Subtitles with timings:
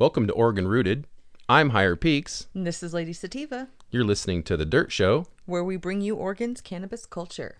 [0.00, 1.06] Welcome to Oregon Rooted.
[1.46, 2.46] I'm Higher Peaks.
[2.54, 5.26] And this is Lady Sativa, You're listening to The Dirt Show.
[5.44, 7.58] where we bring you Oregon's cannabis culture.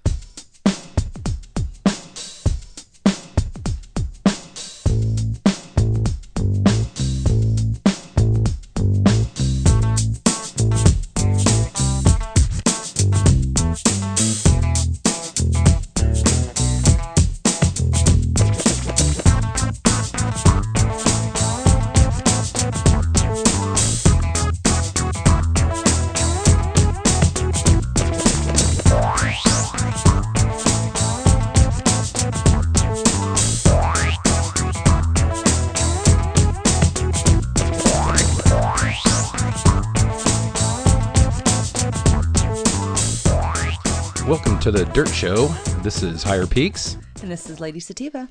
[44.93, 45.49] Dirt Show.
[45.83, 48.29] This is Higher Peaks, And this is Lady Sativa.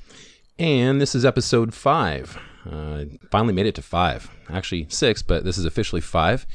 [0.58, 2.38] and this is episode five.
[2.70, 4.30] Uh, finally made it to five.
[4.50, 6.46] Actually, six, but this is officially five.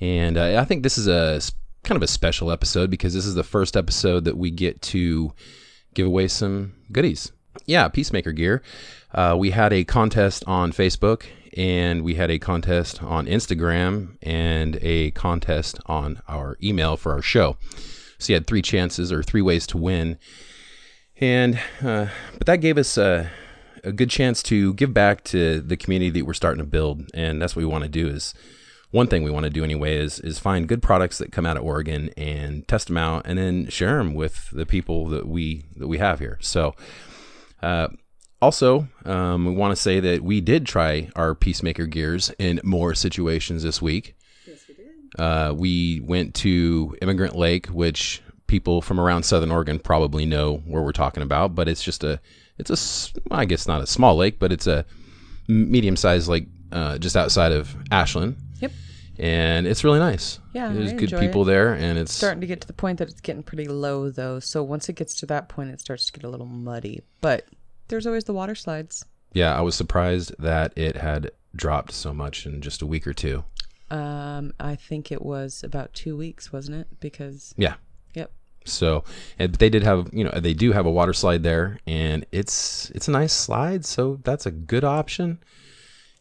[0.00, 1.40] And uh, I think this is a
[1.84, 5.32] kind of a special episode because this is the first episode that we get to
[5.94, 7.30] give away some goodies.
[7.66, 8.62] Yeah, Peacemaker gear.
[9.14, 11.24] Uh, we had a contest on Facebook,
[11.56, 17.22] and we had a contest on Instagram, and a contest on our email for our
[17.22, 17.56] show.
[18.18, 20.18] So you had three chances or three ways to win,
[21.20, 22.06] and uh,
[22.38, 23.30] but that gave us a,
[23.84, 27.40] a good chance to give back to the community that we're starting to build, and
[27.40, 28.08] that's what we want to do.
[28.08, 28.34] Is
[28.90, 31.56] one thing we want to do anyway is is find good products that come out
[31.56, 35.64] of Oregon and test them out, and then share them with the people that we
[35.76, 36.38] that we have here.
[36.40, 36.74] So.
[37.62, 37.88] Uh,
[38.42, 42.94] also, um, we want to say that we did try our Peacemaker gears in more
[42.94, 44.14] situations this week.
[45.18, 50.82] Uh, we went to Emigrant Lake, which people from around Southern Oregon probably know where
[50.82, 51.54] we're talking about.
[51.54, 52.20] But it's just a,
[52.58, 54.84] it's a, I guess not a small lake, but it's a
[55.48, 58.72] medium-sized lake uh, just outside of Ashland, Yep.
[59.18, 60.40] and it's really nice.
[60.52, 61.46] Yeah, there's I good people it.
[61.46, 64.40] there, and it's Starting to get to the point that it's getting pretty low, though.
[64.40, 67.02] So once it gets to that point, it starts to get a little muddy.
[67.20, 67.46] But
[67.88, 69.04] there's always the water slides.
[69.32, 69.56] yeah.
[69.56, 73.44] I was surprised that it had dropped so much in just a week or two.
[73.90, 77.00] Um, I think it was about two weeks, wasn't it?
[77.00, 77.74] Because, Yeah,
[78.14, 78.32] yep.
[78.64, 79.04] So,
[79.38, 82.90] but they did have, you know, they do have a water slide there, and it's
[82.90, 85.38] it's a nice slide, so that's a good option.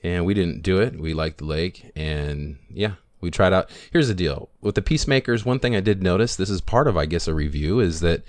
[0.03, 0.99] And we didn't do it.
[0.99, 3.71] We liked the lake, and yeah, we tried out.
[3.91, 5.43] Here's the deal with the peacemakers.
[5.43, 8.23] One thing I did notice, this is part of, I guess, a review, is that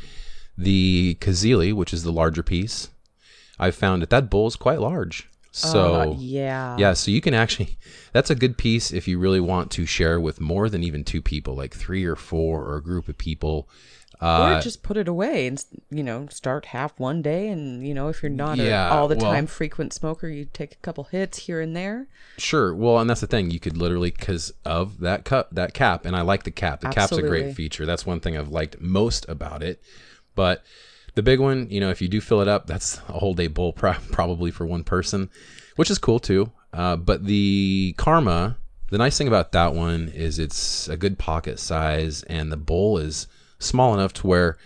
[0.57, 2.89] the Kazili, which is the larger piece,
[3.59, 5.29] I found that that bowl is quite large.
[5.57, 6.77] So Uh, yeah.
[6.79, 7.79] yeah, so you can actually
[8.13, 11.23] that's a good piece if you really want to share with more than even two
[11.23, 13.67] people, like three or four or a group of people.
[14.21, 17.93] Uh, or just put it away and you know start half one day and you
[17.93, 20.77] know if you're not Yeah, a all the well- time frequent smoker you take a
[20.77, 22.07] couple hits here and there
[22.39, 22.75] Sure.
[22.75, 23.51] Well, and that's the thing.
[23.51, 26.81] You could literally because of that cup, that cap, and I like the cap.
[26.83, 27.87] The cap's a great feature.
[27.87, 29.83] That's one thing I've liked most about it.
[30.35, 30.63] But
[31.17, 33.49] the big one, you know, if you do fill it up, that's a whole day
[33.49, 35.29] bowl pro- probably for one person,
[35.75, 36.53] which is cool too.
[36.73, 38.57] Uh, but the Karma,
[38.91, 42.99] the nice thing about that one is it's a good pocket size, and the bowl
[42.99, 43.27] is
[43.59, 44.59] small enough to where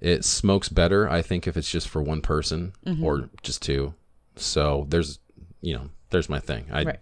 [0.00, 1.08] it smokes better.
[1.08, 3.04] I think if it's just for one person Mm-hmm.
[3.04, 3.94] or just two.
[4.34, 5.20] So there's,
[5.60, 6.66] you know, there's my thing.
[6.72, 6.98] I right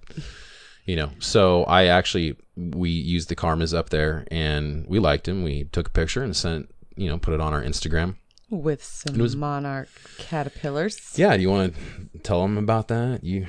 [0.87, 5.45] you know so i actually we used the karmas up there and we liked him
[5.45, 8.17] we took a picture and sent you know put it on our instagram
[8.51, 9.89] with some was- monarch
[10.19, 11.17] caterpillars.
[11.17, 11.75] Yeah do you want
[12.13, 13.25] to tell them about that?
[13.25, 13.47] You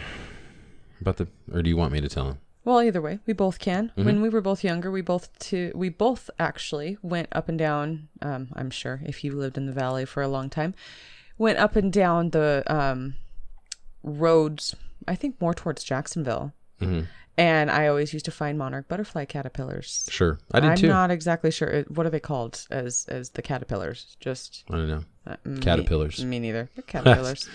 [1.01, 3.59] about the or do you want me to tell them well either way we both
[3.59, 3.89] can.
[3.89, 4.05] Mm-hmm.
[4.05, 8.07] when we were both younger we both to we both actually went up and down
[8.21, 10.73] um, i'm sure if you lived in the valley for a long time
[11.37, 13.15] went up and down the um,
[14.03, 14.75] roads
[15.07, 17.07] i think more towards jacksonville Mhm.
[17.37, 20.71] and i always used to find monarch butterfly caterpillars sure i did too.
[20.71, 21.83] I'm too not exactly sure.
[21.87, 24.17] What are they called as as the caterpillars?
[24.19, 26.23] Just i don't know uh, me- Caterpillars.
[26.25, 26.69] Me, neither.
[26.75, 27.47] They're caterpillars.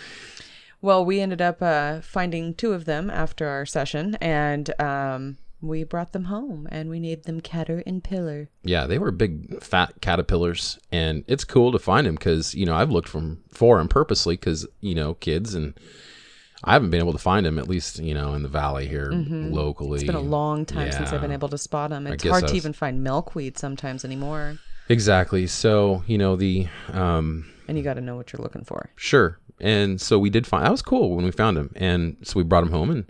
[0.81, 5.83] well, we ended up uh, finding two of them after our session, and um, we
[5.85, 8.49] brought them home, and we named them Catter and Pillar.
[8.63, 12.75] yeah they were big fat caterpillars and it's cool to find them because you know
[12.77, 15.75] i've looked from for them purposely because you know kids and
[16.65, 19.11] i haven't been able to find him, at least you know in the valley here
[19.13, 19.95] locally Mm-hmm.
[19.95, 22.07] It's been a long time since I've been able to spot him.
[22.07, 24.59] It's hard I to even find milkweed sometimes anymore,
[24.89, 25.47] Exactly.
[25.49, 28.91] So, you know, the um and you got to know what you're looking for.
[28.97, 29.39] sure.
[29.61, 31.71] And so we did find that was cool when we found him.
[31.77, 33.05] And so we brought him home and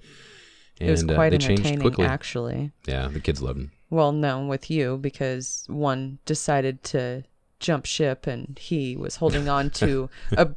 [0.81, 2.05] and It was uh, quite they changed entertaining, quickly.
[2.07, 2.73] actually.
[2.87, 3.73] Yeah, the kids loved him.
[3.91, 7.25] Well, no, with you because one decided to
[7.61, 10.51] jump ship and he was holding on to a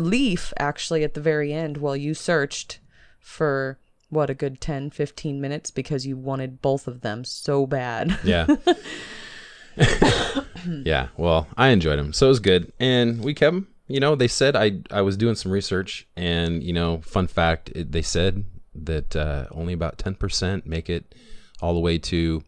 [0.00, 2.80] leaf actually at the very end while you searched
[3.20, 3.78] for
[4.08, 8.46] what a good 10 15 minutes because you wanted both of them so bad Yeah.
[10.66, 11.08] yeah.
[11.16, 13.68] Well, I enjoyed them, so it was good, and we kept them.
[13.88, 17.70] You know, they said I I was doing some research, and you know, fun fact,
[17.74, 18.44] it, they said
[18.74, 21.14] that uh, only about ten percent make it
[21.60, 22.42] all the way to,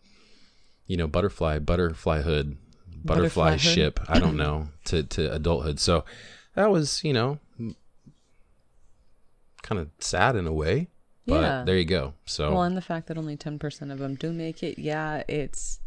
[0.87, 2.56] you know, butterfly butterfly hood,
[3.05, 3.61] butterfly, Butterfly hood?
[3.61, 4.00] ship.
[4.09, 5.79] I don't know to to adulthood.
[5.81, 6.05] So
[6.58, 7.38] that was you know,
[9.62, 10.88] kind of sad in a way,
[11.25, 11.62] but Yeah.
[11.64, 12.14] there you go.
[12.26, 15.78] So well and the fact that only 10% of them do make it yeah it's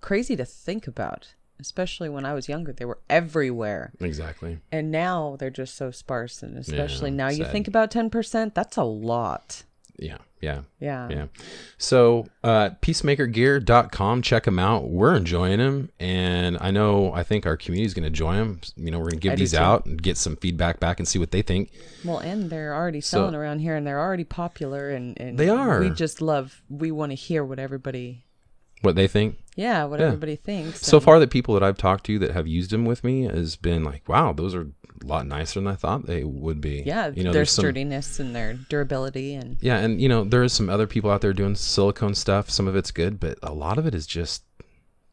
[0.00, 4.58] crazy to think about especially when i was younger they were everywhere exactly.
[4.70, 8.76] and now they're just so sparse and especially Yeah, now you think about 10% that's
[8.76, 9.62] a lot
[9.98, 10.18] Yeah.
[10.40, 10.62] Yeah.
[10.80, 11.26] yeah Yeah.
[11.78, 14.88] So, uh, peacemakergear.com, check them out.
[14.90, 15.90] We're enjoying them.
[15.98, 18.60] And I know, I think our community is going to enjoy them.
[18.76, 21.08] You know, we're going to give I these out and get some feedback back and
[21.08, 21.70] see what they think.
[22.04, 25.48] Well, and they're already So- selling around here, and they're already popular, and, and They
[25.48, 25.80] are.
[25.80, 26.62] We just love.
[26.68, 28.24] We want to hear what everybody,
[28.82, 29.38] What they think.
[29.56, 30.06] yeah, what Yeah.
[30.06, 30.80] everybody thinks.
[30.84, 33.56] So far, the people that I've talked to that have used them with me has
[33.56, 34.66] been like, wow, those are
[35.06, 36.82] lot nicer than I thought they would be.
[36.86, 39.78] yeah, You know, their there's some, sturdiness and their durability, and yeah.
[39.78, 42.50] And, you know, there is some other people out there doing silicone stuff.
[42.50, 44.42] Some of it's good, but a lot of it is just,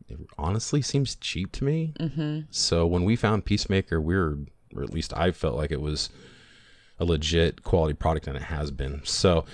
[0.08, 1.94] it honestly seems cheap to me.
[2.00, 2.42] mm-hmm.
[2.50, 4.38] So when we found Peacemaker, we were,
[4.76, 6.10] or at least I felt like it was
[7.00, 9.02] a legit quality product, and it has been.
[9.04, 9.46] So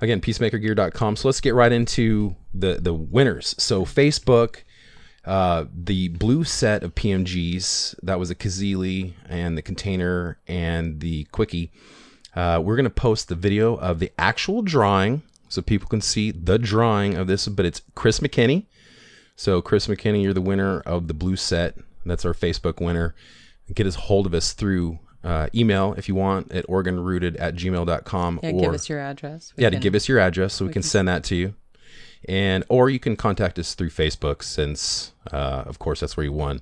[0.00, 1.16] again, peacemakergear.com.
[1.16, 3.54] So let's get right into the the winners.
[3.58, 4.62] So Facebook,
[5.28, 11.24] uh, the blue set of PMGs that was a Kazili and the container and the
[11.24, 11.70] quickie.
[12.34, 16.58] Uh, we're gonna post the video of the actual drawing so people can see the
[16.58, 17.46] drawing of this.
[17.46, 18.64] But it's Chris McKinney.
[19.36, 21.76] So, Chris McKinney, you're the winner of the blue set.
[22.06, 23.14] That's our Facebook winner.
[23.72, 28.40] Get us hold of us through uh, email if you want at organrooted at gmail.com.
[28.42, 29.52] yeah, or, give us your address.
[29.56, 31.54] We yeah, to give us your address so we, can send that to you.
[32.26, 36.32] And or you can contact us through Facebook since, uh, of course, that's where you
[36.32, 36.60] won.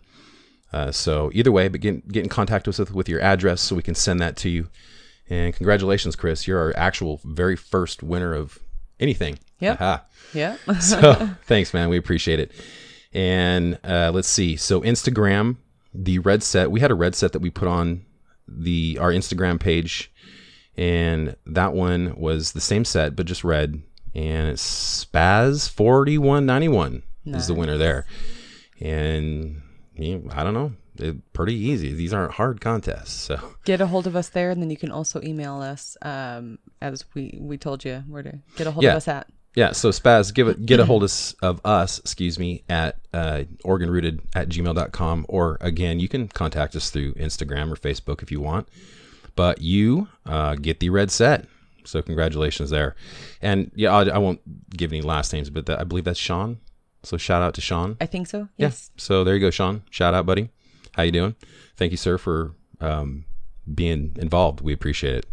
[0.73, 3.75] Uh, so either way, but get, get in contact with us with your address so
[3.77, 4.69] we can send that to you.
[5.29, 6.47] And congratulations, Chris.
[6.47, 8.59] You're our actual very first winner of
[9.01, 9.39] anything.
[9.61, 9.81] Yep.
[9.81, 10.05] Aha.
[10.35, 11.89] Yeah, So thanks, man.
[11.89, 12.53] We appreciate it.
[13.13, 14.57] And uh, let's see.
[14.57, 15.57] So Instagram,
[15.95, 16.71] the red set.
[16.71, 18.05] We had a red set that we put on
[18.47, 20.13] the our Instagram page,
[20.77, 23.83] and that one was the same set but just red.
[24.17, 28.07] And it's Spaz forty one ninety one is the winner there.
[28.81, 29.61] And
[30.01, 30.73] I don't know.
[30.99, 31.93] It, pretty easy.
[31.93, 33.13] These aren't hard contests.
[33.13, 35.97] So get a hold of us there, and then you can also email us.
[36.01, 38.93] Um, as we we told you where to get a hold Yeah.
[38.93, 39.27] of us at.
[39.55, 43.45] Yeah, so Spaz, give it get a hold of, of us, excuse me, at uh,
[43.65, 45.27] organrooted at gmail.com.
[45.31, 48.69] Or again, you can contact us through Instagram or Facebook if you want.
[49.35, 51.47] But you uh, get the red set.
[51.87, 52.97] So congratulations there.
[53.41, 54.41] And yeah, I, I won't
[54.71, 56.59] give any last names, but that, I believe that's Sean.
[57.03, 57.97] So shout out to Sean.
[58.01, 58.49] I think so.
[58.57, 58.67] Yeah.
[58.67, 58.91] Yes.
[58.97, 59.83] So there you go, Sean.
[59.91, 60.51] Shout out, buddy.
[60.93, 61.37] How you doing?
[61.77, 63.25] Thank you, sir, for um,
[63.73, 64.61] being involved.
[64.61, 65.27] We appreciate it.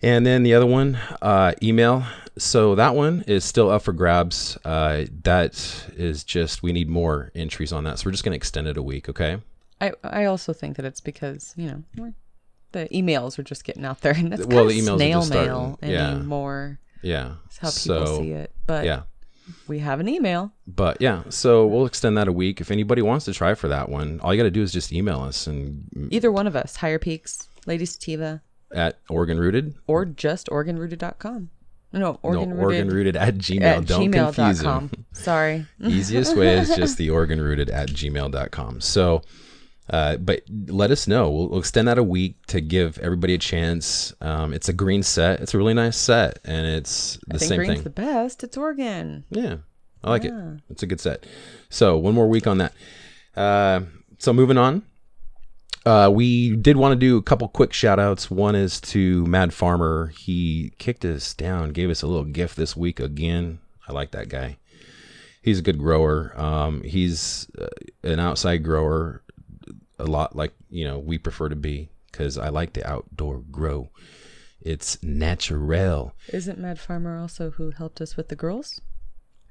[0.00, 2.04] And then the other one, uh, email.
[2.38, 4.56] So that one is still up for grabs.
[4.64, 7.98] Uh, that is just we need more entries on that.
[7.98, 9.08] So we're just going to extend it a week.
[9.08, 9.38] Okay.
[9.80, 12.14] I I also think that it's because you know we're,
[12.72, 15.26] the emails are just getting out there, and that's Well, kind the of emails snail
[15.26, 15.78] mail.
[15.82, 16.10] Yeah.
[16.12, 16.80] anymore.
[17.02, 17.34] Yeah.
[17.44, 18.52] That's how people so, see it.
[18.66, 19.02] But Yeah.
[19.66, 20.52] we have an email.
[20.66, 22.60] But yeah, so we'll extend that a week.
[22.60, 24.92] If anybody wants to try for that one, all you got to do is just
[24.92, 28.42] email us and Either one of us, Higher Peaks, Lady Sativa,
[28.74, 29.74] at Oregon Rooted.
[29.86, 31.50] or just organrooted.com.
[31.90, 33.62] No, No, organ Oregon Rooted at Gmail.
[33.62, 34.88] at Don't confuse gmail.com.
[34.88, 35.06] them.
[35.14, 35.66] Sorry.
[35.82, 39.22] easiest way is just the organ rooted at gmail.com so
[39.90, 43.38] uh, but let us know we'll, we'll extend that a week to give everybody a
[43.38, 47.38] chance um, it's a green set it's a really nice set and it's the I
[47.38, 48.44] think same green's thing the best.
[48.44, 49.24] It's Oregon.
[49.30, 49.56] yeah
[50.04, 50.52] i like Yeah.
[50.54, 51.24] it it's a good set
[51.70, 52.72] so one more week on that
[53.36, 53.80] uh,
[54.18, 54.82] so moving on
[55.86, 58.30] uh, we did want to do a couple quick shout outs.
[58.30, 60.08] One is to Mad Farmer.
[60.18, 63.58] He kicked us down, gave us a little gift this week again.
[63.88, 64.58] I like that guy.
[65.40, 66.34] He's a good grower.
[66.38, 67.68] Um, he's uh,
[68.02, 69.22] an outside grower,
[69.98, 73.90] a lot like you know we prefer to be because I like the outdoor grow.
[74.60, 76.12] It's natural.
[76.32, 78.80] Isn't Mad Farmer also who helped us with the girls?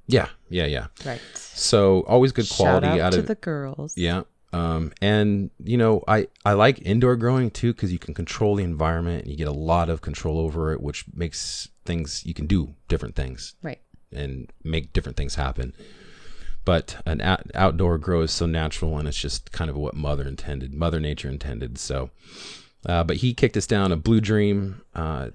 [0.08, 0.88] Yeah, yeah, yeah.
[1.06, 1.22] Right.
[1.36, 3.98] So always good quality out out to of the girls.
[3.98, 4.24] Yeah.
[4.54, 8.64] Um, and you know, I, I like indoor growing too, cause you can control the
[8.64, 12.48] environment and you get a lot of control over it, which makes things, you can
[12.48, 13.80] do different things Right.
[14.14, 15.74] and make different things happen.
[16.68, 20.28] But an out, outdoor grow is so natural and it's just kind of what mother
[20.28, 21.78] intended, mother nature intended.
[21.78, 22.10] So,
[22.86, 24.82] uh, but he kicked us down a blue dream.
[24.94, 25.30] Uh,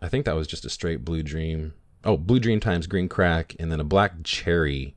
[0.00, 1.74] I think that was just a straight blue dream.
[2.04, 4.94] Oh, blue dream times green crack, and then a black cherry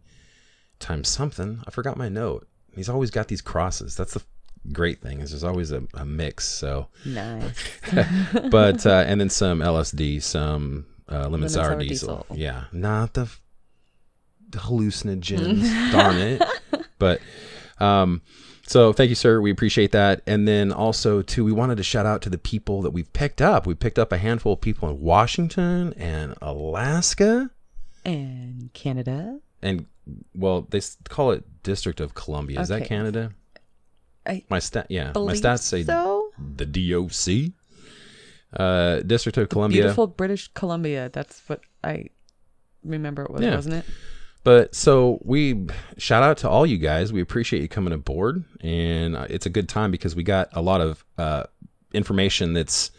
[0.77, 1.63] times something.
[1.65, 2.48] I forgot my note.
[2.75, 3.95] He's always got these crosses.
[3.95, 4.22] That's the
[4.72, 6.48] great thing is there's always a, a mix.
[6.48, 7.55] So, Nice.
[8.51, 12.25] but uh, and then some LSD, some uh, lemon, Lemon sour, sour diesel.
[12.29, 12.38] diesel.
[12.38, 13.31] Yeah, not the, the
[14.51, 15.91] hallucinogens.
[15.91, 16.41] darn it.
[16.97, 17.19] But
[17.79, 18.21] um,
[18.65, 19.41] so thank you, sir.
[19.41, 20.21] We appreciate that.
[20.25, 23.41] And then also too, we wanted to shout out to the people that we've picked
[23.41, 23.67] up.
[23.67, 27.51] We picked up a handful of people in Washington and Alaska,
[28.05, 29.39] and Canada.
[29.61, 29.87] and
[30.33, 32.61] well, they call it District of Columbia.
[32.61, 33.33] Is that Canada?
[34.25, 36.29] I My stat, yeah, my stats say so.
[36.55, 37.51] the DOC.
[38.57, 39.81] Uh, District of Columbia.
[39.81, 41.09] Beautiful British Columbia.
[41.11, 42.05] That's what I
[42.85, 43.55] remember it was, Yeah.
[43.55, 43.85] wasn't it?
[44.45, 45.65] But so we
[45.97, 47.11] shout out to all you guys.
[47.11, 50.61] We appreciate you coming aboard, and uh, it's a good time because we got a
[50.61, 51.43] lot of uh,
[51.93, 52.91] information that's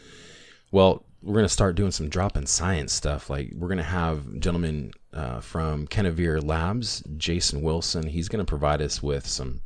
[0.71, 1.05] well.
[1.23, 3.29] We're gonna start doing some drop in science stuff.
[3.29, 8.07] Like we're gonna have gentlemen uh, from Kenavir Labs, Jason Wilson.
[8.07, 9.61] He's gonna provide us with some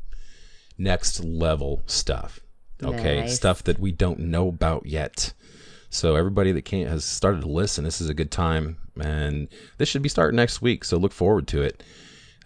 [0.78, 2.40] next level stuff.
[2.84, 3.36] Okay, Nice.
[3.36, 5.34] stuff that we don't know about yet.
[5.92, 7.84] So everybody that can't has started to listen.
[7.84, 10.86] This is a good time, and this should be starting next week.
[10.86, 11.84] So look forward to it.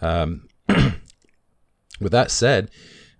[0.01, 2.71] Um, with that said,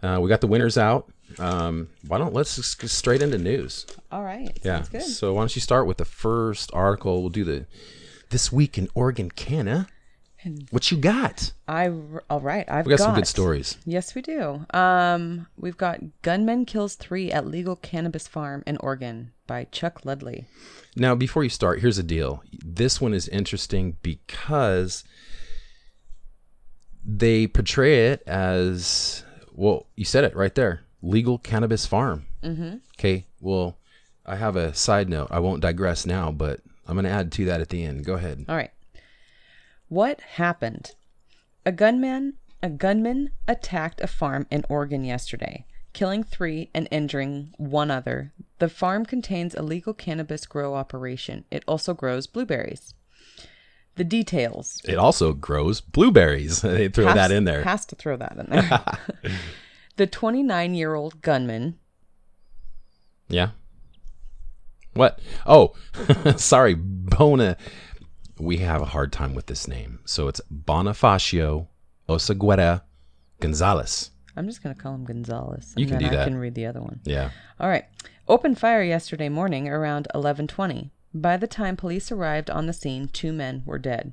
[0.02, 1.12] uh, we got the winners out.
[1.38, 3.86] Um, why don't let's just get straight into news?
[4.12, 4.58] All right.
[4.64, 4.84] Yeah.
[4.92, 5.04] Good.
[5.04, 7.22] So why don't you start with the first article?
[7.22, 7.68] We'll do the
[8.32, 9.88] this week in Oregon, Canna.
[10.72, 11.52] What you got?
[11.68, 11.92] I
[12.30, 12.66] all right.
[12.70, 13.78] I've We got, some good stories.
[13.86, 14.66] Yes, we do.
[14.72, 20.46] Um, we've got gunman kills three at legal cannabis farm in Oregon by Chuck Ludley.
[20.96, 22.44] Now, before you start, here's the deal.
[22.64, 25.04] This one is interesting because
[27.04, 29.24] they portray it as
[29.54, 29.88] well.
[29.96, 30.82] You said it right there.
[31.02, 32.26] Legal cannabis farm.
[32.44, 32.78] Mm-hmm.
[32.98, 33.26] Okay.
[33.42, 33.78] Well,
[34.26, 35.28] I have a side note.
[35.32, 38.06] I won't digress now, but I'm going to add to that at the end.
[38.06, 38.46] Go ahead.
[38.48, 38.72] All right.
[39.96, 40.92] What happened?
[41.66, 47.90] A gunman a gunman attacked a farm in Oregon yesterday, killing 3 and injuring one
[47.90, 48.34] other.
[48.60, 51.46] The farm contains a legal cannabis grow operation.
[51.50, 52.94] It also grows blueberries.
[53.96, 54.82] The details.
[54.84, 56.62] It also grows blueberries.
[56.62, 57.64] they throw Has- that in there.
[57.64, 59.32] Has to throw that in there.
[59.96, 61.80] the 29-year-old gunman
[63.30, 63.52] Yeah.
[64.94, 65.20] What?
[65.46, 65.74] Oh,
[66.36, 67.56] sorry, Bona.
[68.38, 70.00] We have a hard time with this name.
[70.06, 71.68] So it's Bonifacio
[72.10, 72.82] Oseguera
[73.40, 74.12] Gonzalez.
[74.36, 75.74] I'm just going to call him Gonzalez.
[75.78, 76.28] You can then do I that.
[76.28, 77.00] can read the other one.
[77.06, 77.30] Yeah.
[77.60, 77.86] All right.
[78.28, 80.90] Open fire yesterday morning around 11:20.
[81.14, 84.12] By the time police arrived on the scene, two men were dead.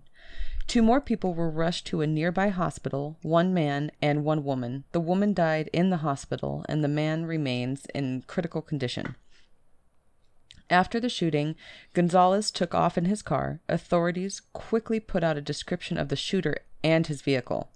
[0.68, 4.84] Two more people were rushed to a nearby hospital, one man and one woman.
[4.92, 9.16] The woman died in the hospital and the man remains in critical condition.
[10.72, 11.54] After the shooting,
[11.92, 13.60] Gonzalez took off in his car.
[13.68, 17.70] Authorities quickly put out a description of the shooter and his vehicle.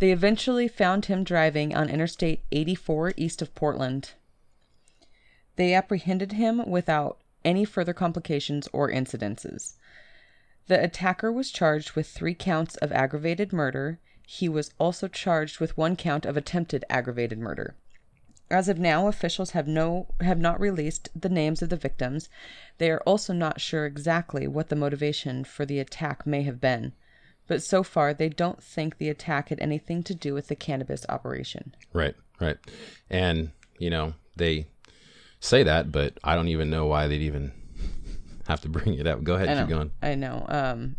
[0.00, 4.14] They eventually found him driving on Interstate 84 east of Portland.
[5.54, 9.76] They apprehended him without any further complications or incidences.
[10.66, 14.00] The attacker was charged with three counts of aggravated murder.
[14.26, 17.76] He was also charged with one count of attempted aggravated murder.
[18.50, 22.28] As of now, officials have no have not released the names of the victims.
[22.78, 26.92] They are also not sure exactly what the motivation for the attack may have been.
[27.46, 31.04] But so far, they don't think the attack had anything to do with the cannabis
[31.08, 31.74] operation.
[31.92, 32.14] Right.
[32.40, 32.58] Right.
[33.10, 34.66] And, you know, they
[35.40, 37.52] say that, but I don't even know why they'd even
[38.48, 39.24] have to bring it up.
[39.24, 39.48] Go ahead.
[39.48, 39.90] I Keep going.
[40.02, 40.44] I know.
[40.48, 40.96] Um,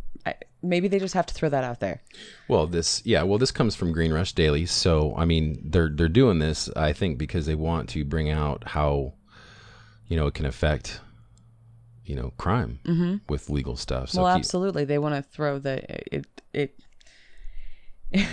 [0.62, 2.02] maybe they just have to throw that out there.
[2.48, 4.66] Well, this yeah, well this comes from Green Rush Daily.
[4.66, 8.64] So, I mean, they're they're doing this I think because they want to bring out
[8.68, 9.14] how
[10.08, 11.02] you know it can affect
[12.06, 14.10] you know crime with legal stuff.
[14.10, 14.86] So well, absolutely.
[14.86, 15.84] They want to throw the
[16.16, 16.28] it.
[16.54, 16.80] It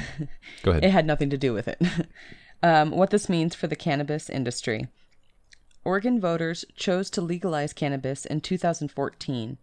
[0.63, 0.85] go ahead.
[0.85, 1.81] it had nothing to do with it.
[2.63, 4.89] um, what this means for the cannabis industry.
[5.85, 9.59] Oregon voters chose to legalize cannabis in 2014,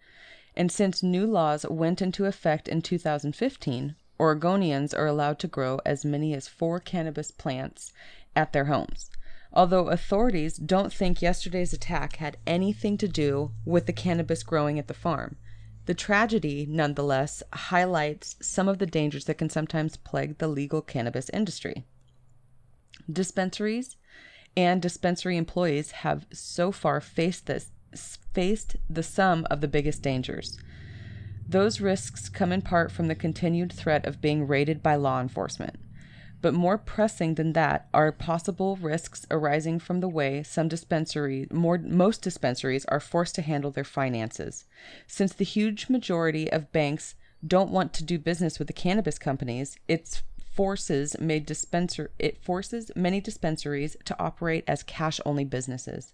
[0.55, 6.05] and since new laws went into effect in 2015, Oregonians are allowed to grow as
[6.05, 7.91] many as four cannabis plants
[8.35, 9.09] at their homes.
[9.51, 14.87] Although authorities don't think yesterday's attack had anything to do with the cannabis growing at
[14.87, 15.37] the farm,
[15.85, 21.29] the tragedy nonetheless highlights some of the dangers that can sometimes plague the legal cannabis
[21.29, 21.83] industry.
[23.11, 23.97] Dispensaries
[24.55, 27.71] and dispensary employees have so far faced this
[28.33, 30.57] faced the sum of the biggest dangers.
[31.47, 35.77] Those risks come in part from the continued threat of being raided by law enforcement.
[36.41, 42.21] But more pressing than that are possible risks arising from the way some dispensaries, most
[42.21, 44.65] dispensaries, are forced to handle their finances.
[45.07, 49.77] Since the huge majority of banks don't want to do business with the cannabis companies,
[49.87, 50.21] it
[50.53, 52.07] forces many dispensaries
[54.05, 56.13] to operate as cash only businesses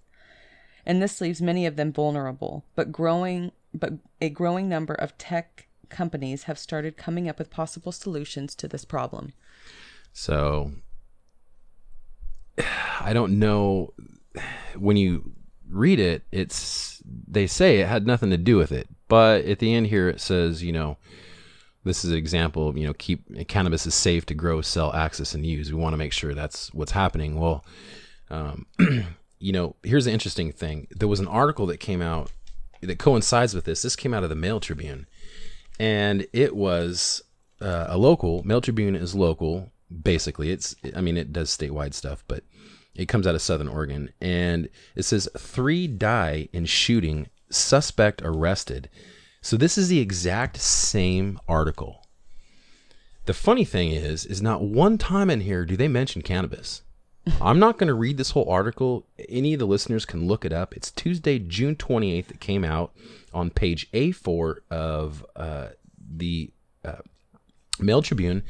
[0.90, 5.68] and this leaves many of them vulnerable but growing but a growing number of tech
[5.90, 9.32] companies have started coming up with possible solutions to this problem
[10.14, 10.72] So
[13.02, 13.94] I don't know
[14.78, 15.32] when you
[15.70, 19.74] read it, it's they say it had nothing to do with it, but at the
[19.74, 20.98] end here it says, you know,
[21.84, 25.46] this is an example you know, keep cannabis is safe to grow, sell, access, and
[25.46, 25.72] use.
[25.72, 27.40] We want to make sure that's what's happening.
[27.40, 27.64] Well,
[28.30, 28.66] um,
[29.40, 30.88] you know, here's the interesting thing.
[30.92, 32.32] There was an article that came out
[32.82, 33.82] that coincides with this.
[33.82, 35.08] This came out of the Mail Tribune,
[35.80, 37.22] and it was
[37.62, 38.44] uh, a local.
[38.44, 39.72] Mail Tribune is local,
[40.04, 40.52] basically.
[40.52, 42.44] It's, I mean, it does statewide stuff, but
[42.96, 48.90] it comes out of Southern Oregon, and it says three die in shooting, suspect arrested.
[49.42, 52.06] So this is the exact same article.
[53.26, 56.82] The funny thing is, is not one time in here do they mention cannabis.
[57.42, 59.06] I'm not going to read this whole article.
[59.28, 60.76] Any of the listeners can look it up.
[60.76, 62.32] It's Tuesday, June 28th.
[62.32, 62.92] It came out
[63.34, 66.52] on page A4 of uh, the
[66.84, 66.98] uh,
[67.80, 68.44] Mail Tribune.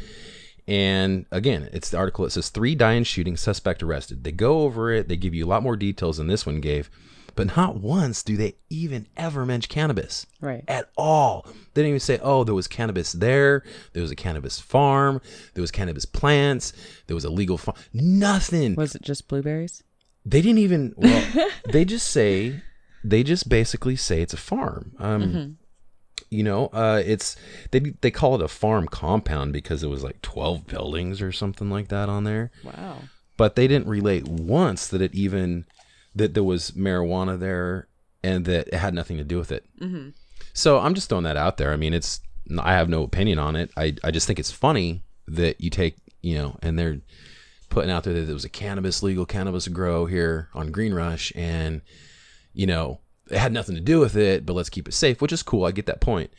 [0.67, 4.23] And again, it's the article that says three in shooting, suspect arrested.
[4.23, 5.07] They go over it.
[5.07, 6.91] They give you a lot more details than this one gave,
[7.39, 11.45] but not once do they even ever mention cannabis right at all.
[11.73, 13.63] They didn't even say, oh, there was cannabis there.
[13.93, 15.21] There was a cannabis farm.
[15.53, 16.73] There was cannabis plants.
[17.07, 17.77] There was a legal farm.
[17.93, 18.75] Nothing.
[18.75, 19.83] was it just blueberries
[20.25, 22.61] They didn't even, well, they just say,
[23.05, 24.91] they just basically say it's a farm.
[24.99, 25.57] Um,
[26.29, 27.37] You know, uh, it's,
[27.71, 31.69] they, they call it a farm compound because it was like 12 buildings or something
[31.69, 32.97] like that on there wow
[33.37, 35.65] but they didn't relate once that it even
[36.15, 37.87] that there was marijuana there
[38.23, 39.65] and that it had nothing to do with it.
[39.79, 40.09] Mm-hmm.
[40.53, 41.71] So I'm just throwing that out there.
[41.71, 42.21] I mean, it's
[42.59, 43.71] I have no opinion on it.
[43.77, 46.99] I I just think it's funny that you take you know, and they're
[47.69, 51.31] putting out there that there was a cannabis legal cannabis grow here on Green Rush,
[51.35, 51.81] and
[52.53, 55.31] you know it had nothing to do with it, but let's keep it safe, which
[55.31, 55.65] is cool.
[55.65, 56.31] I get that point.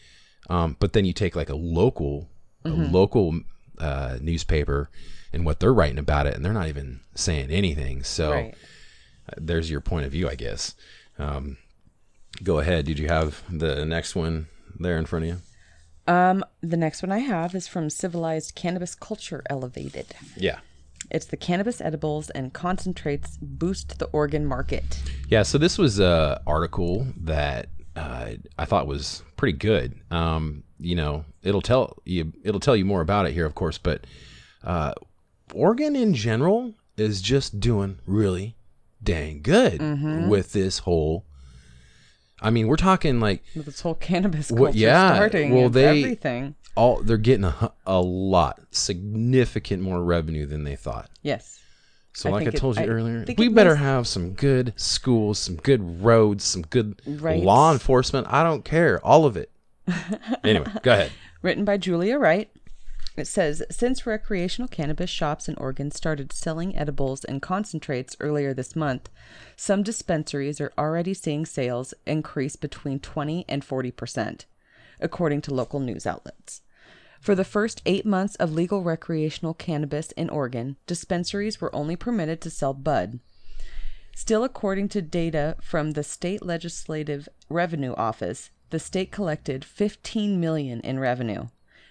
[0.48, 2.28] Um, but then you take like a local
[2.64, 3.40] a local
[3.78, 4.90] uh, newspaper
[5.32, 8.02] and what they're writing about it, and they're not even saying anything.
[8.02, 8.54] So Right.
[9.36, 10.74] There's your point of view, I guess.
[11.18, 11.58] Um,
[12.42, 12.86] go ahead.
[12.86, 16.12] Did you have the next one there in front of you?
[16.12, 20.06] Um, the next one I have is from Civilized Cannabis Culture Elevated.
[20.36, 20.58] Yeah.
[21.10, 25.00] It's the cannabis edibles and concentrates boost the Oregon market.
[25.28, 30.00] Yeah, so this was a article that uh, I thought was pretty good.
[30.10, 33.78] Um, you know, it'll tell you it'll tell you more about it here, of course,
[33.78, 34.06] but
[34.62, 34.94] uh,
[35.52, 38.56] Oregon in general is just doing really
[39.02, 40.28] dang good mm-hmm.
[40.28, 41.26] with this whole.
[42.42, 46.02] I mean, we're talking like With this whole cannabis culture Well, yeah, starting well, they-
[46.02, 46.54] everything.
[46.74, 51.10] all they're getting a, a lot, significant more revenue than they thought.
[51.22, 51.58] Yes.
[52.12, 54.32] So, I like I think it- told you I earlier, we better was- have some
[54.32, 57.42] good schools, some good roads, some good Right.
[57.42, 58.26] law enforcement.
[58.30, 59.50] I don't care, all of it.
[60.44, 61.12] anyway, go ahead.
[61.42, 62.50] Written by Julia Wright.
[63.20, 68.74] It says Since recreational cannabis shops in Oregon started selling edibles and concentrates earlier this
[68.74, 69.10] month,
[69.56, 74.46] some dispensaries are already seeing sales increase between 20 and 40%,
[75.00, 76.62] according to local news outlets.
[77.20, 82.40] For the first eight months of legal recreational cannabis in Oregon, dispensaries were only permitted
[82.40, 83.20] to sell bud.
[84.16, 90.80] Still, according to data from the state legislative revenue office, the state collected 15 million
[90.80, 91.48] in revenue.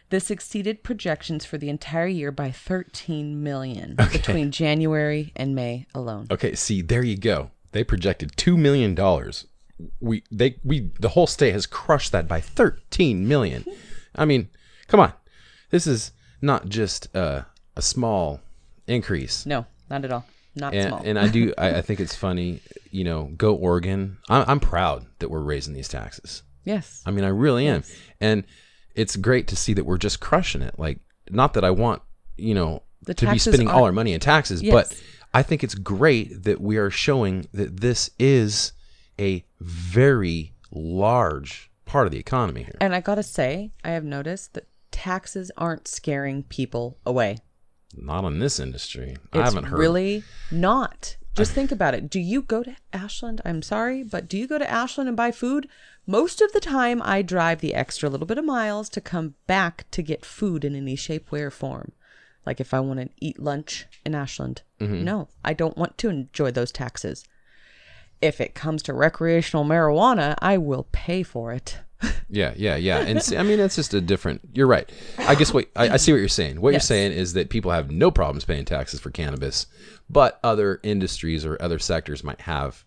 [0.09, 6.27] This exceeded projections for the entire year by 13 million between January and May alone.
[6.31, 7.51] Okay, see, there you go.
[7.71, 9.45] They projected two million dollars.
[9.99, 13.63] We they we the whole state has crushed that by thirteen million.
[14.15, 14.49] I mean,
[14.87, 15.13] come on,
[15.69, 17.43] this is not just uh,
[17.75, 18.41] a small
[18.87, 19.45] increase.
[19.45, 20.25] No, not at all.
[20.55, 21.01] Not and, small.
[21.05, 24.17] and I do I, I think it's funny, you know, go Oregon.
[24.27, 26.41] I'm, I'm proud that we're raising these taxes.
[26.63, 27.03] yes.
[27.05, 27.83] I mean, I really am,
[28.19, 28.43] and
[28.99, 30.75] it's great to see that we're just crushing it.
[30.77, 32.01] Like, not that I want
[32.37, 34.73] you know The to be spending all aren't- our money in taxes, Yes.
[34.73, 35.01] but
[35.33, 38.73] I think it's great that we are showing that this is
[39.19, 42.77] a very large part of the economy here.
[42.81, 47.37] And I gotta say, I have noticed that taxes aren't scaring people away.
[47.95, 49.17] Not in this industry.
[49.33, 49.79] I haven't heard.
[49.79, 51.15] really not.
[51.35, 52.09] Just think about it.
[52.09, 53.41] Do you go to Ashland?
[53.45, 55.67] I'm sorry, but do you go to Ashland and buy food?
[56.09, 59.85] Most of the time, I drive the extra little bit of miles to come back
[59.91, 61.91] to get food in any shape, way, or form.
[62.47, 65.03] Like if I want to eat lunch in Ashland, Mm-hmm.
[65.03, 67.25] no, I don't want to enjoy those taxes.
[68.21, 71.77] If it comes to recreational marijuana, I will pay for it.
[72.31, 72.99] Yeah, yeah, yeah.
[72.99, 74.41] And see, I mean, that's just a different.
[74.53, 74.87] You're right.
[75.17, 76.61] I guess what I, I see what you're saying.
[76.61, 76.83] What Yes.
[76.83, 79.65] you're saying is that people have no problems paying taxes for cannabis,
[80.09, 82.85] but other industries or other sectors might have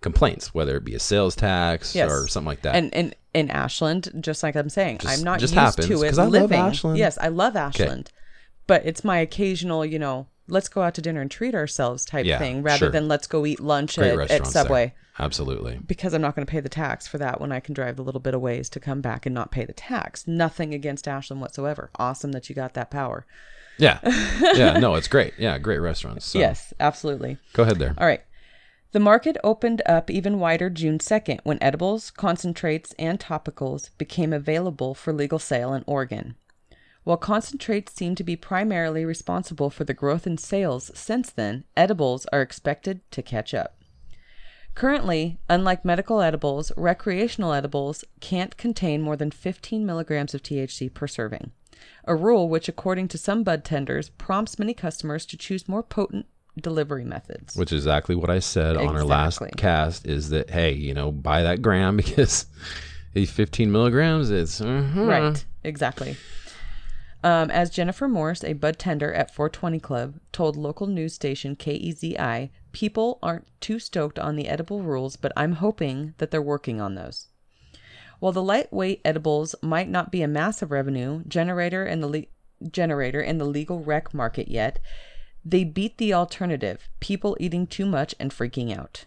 [0.00, 2.10] complaints, whether it be a sales tax Yes.
[2.10, 2.74] or something like that.
[2.76, 6.02] And in in Ashland, just like I'm saying, Just- I'm not just used happens, to
[6.02, 6.50] it I love.
[6.52, 6.98] Ashland.
[6.98, 8.10] Yes, I love Ashland,
[8.66, 12.24] but it's my occasional, you know, let's go out to dinner and treat ourselves type
[12.26, 12.90] Yeah, thing, rather sure.
[12.90, 14.62] than let's go eat lunch at, at restaurants there.
[14.62, 14.94] Subway.
[15.20, 15.78] Absolutely.
[15.86, 18.02] Because I'm not going to pay the tax for that when I can drive the
[18.02, 20.26] little bit of ways to come back and not pay the tax.
[20.26, 21.90] Nothing against Ashland whatsoever.
[21.96, 23.26] Awesome that you got that power.
[23.78, 23.98] Yeah.
[24.56, 24.78] Yeah.
[24.78, 25.34] No, it's great.
[25.38, 26.24] Yeah, great restaurants.
[26.24, 27.36] So, Yes, absolutely.
[27.52, 27.94] Go ahead there.
[27.98, 28.22] All right.
[28.92, 34.94] The market opened up even wider June 2nd when edibles, concentrates, and topicals became available
[34.94, 36.36] for legal sale in Oregon.
[37.04, 42.24] While concentrates seem to be primarily responsible for the growth in sales since then, edibles
[42.32, 43.82] are expected to catch up.
[44.74, 51.06] Currently, unlike medical edibles, recreational edibles can't contain more than 15 milligrams of THC per
[51.06, 51.52] serving,
[52.04, 56.24] a rule which, according to some bud tenders, prompts many customers to choose more potent
[56.58, 57.56] delivery methods.
[57.56, 61.10] Which is exactly what I said on our last cast is that, hey, you know,
[61.12, 62.46] buy that gram because
[63.14, 64.60] these 15 milligrams, it's.
[64.60, 65.06] mhm.
[65.06, 66.16] Right, exactly.
[67.24, 72.50] Um, as Jennifer Morse, a bud tender at 420 Club, told local news station KEZI,
[72.70, 76.94] people aren't too stoked on the edible rules, but I'm hoping that they're working on
[76.94, 77.26] those.
[78.20, 83.20] While the lightweight edibles might not be a massive revenue generator in the le- generator
[83.20, 84.78] in the legal rec market yet,
[85.50, 89.04] they beat the alternative: people eating too much and freaking out,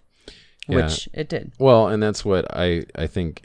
[0.67, 0.75] Yeah.
[0.77, 1.53] which it did.
[1.59, 3.43] Well, and that's what I I think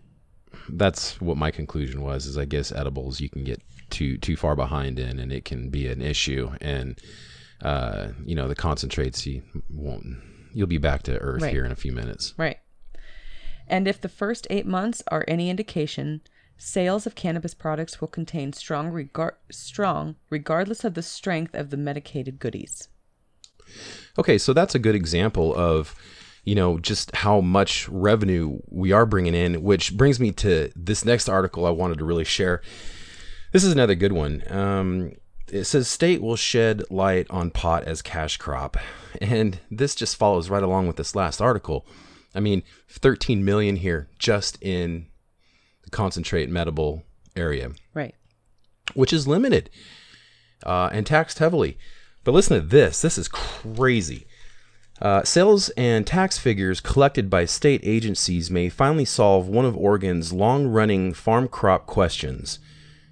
[0.68, 4.56] that's what my conclusion was is I guess edibles you can get too too far
[4.56, 6.98] behind in and it can be an issue and
[7.62, 10.16] uh you know the concentrates you won't
[10.52, 11.52] you'll be back to earth Right.
[11.52, 12.34] here in a few minutes.
[12.36, 12.58] Right.
[13.68, 16.22] And if the first eight months are any indication,
[16.58, 21.76] sales of cannabis products will contain strong, regar- strong regardless of the strength of the
[21.76, 22.88] medicated goodies.
[24.18, 25.94] Okay, so that's a good example of,
[26.44, 31.04] you know, just how much revenue we are bringing in, which brings me to this
[31.04, 32.62] next article I wanted to really share.
[33.52, 34.42] This is another good one.
[34.48, 35.12] Um,
[35.48, 38.76] it says state will shed light on pot as cash crop,
[39.20, 41.86] and this just follows right along with this last article.
[42.34, 45.06] I mean, 13 million here just in
[45.86, 47.02] the concentrate medical
[47.34, 48.14] area Right.
[48.94, 49.70] which is limited
[50.64, 51.78] uh, and taxed heavily.
[52.24, 54.26] But listen to this this is crazy.
[55.00, 60.32] Uh, sales and tax figures collected by state agencies may finally solve one of Oregon's
[60.32, 62.58] long running farm crop questions.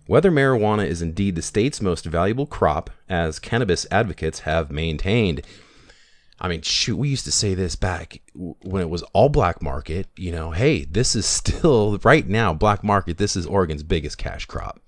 [0.07, 5.43] Whether marijuana is indeed the state's most valuable crop, as cannabis advocates have maintained.
[6.41, 10.09] I mean, shoot, we used to say this back when it was all black market.
[10.17, 13.19] You know, hey, this is still right now black market.
[13.19, 14.81] This is Oregon's biggest cash crop.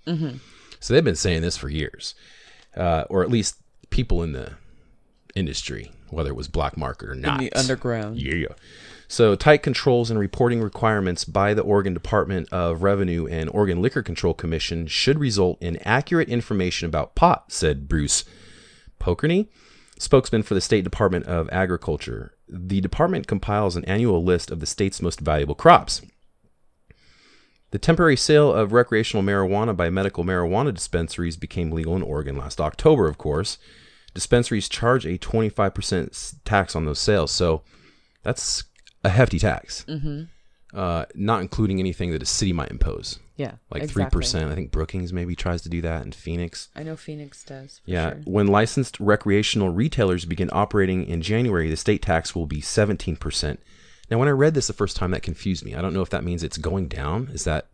[0.81, 2.15] So they've been saying this for years,
[2.77, 3.57] uh, or at least
[3.91, 4.53] people in the
[5.35, 7.39] industry, whether it was black market or not.
[7.41, 8.21] the underground.
[8.21, 8.49] Yeah.
[9.09, 14.03] So tight controls and reporting requirements by the Oregon Department of Revenue and Oregon Liquor
[14.03, 18.25] Control Commission should result in accurate information about pot, said Bruce
[19.01, 19.47] Pokarney,
[19.99, 22.35] spokesman for the State Department of Agriculture.
[22.49, 26.03] The department compiles an annual list of the state's most valuable crops.
[27.71, 32.61] The temporary sale of recreational marijuana by medical marijuana dispensaries became legal in Oregon last
[32.61, 33.59] October, of course.
[34.15, 37.33] Dispensaries charge a 25% tax on those sales.
[37.33, 37.63] So
[38.23, 38.65] that's
[39.05, 40.25] a hefty tax, mm-hmm.
[40.75, 43.53] uh, not including anything that a city might impose, Yeah.
[43.71, 44.23] like exactly.
[44.23, 44.51] 3%.
[44.51, 46.69] I think Brookings maybe tries to do that in Phoenix.
[46.75, 47.81] I know Phoenix does.
[47.85, 48.11] For Yeah.
[48.11, 48.23] Sure.
[48.25, 53.59] When licensed recreational retailers begin operating in January, the state tax will be 17%.
[54.11, 55.75] Now, when I read this the first time, that confused me.
[55.75, 57.29] I don't know if that means it's going down.
[57.33, 57.67] Is that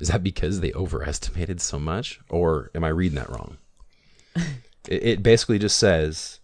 [0.00, 3.58] is that because they overestimated so much, or am I reading that wrong?
[4.36, 6.38] it, it basically just says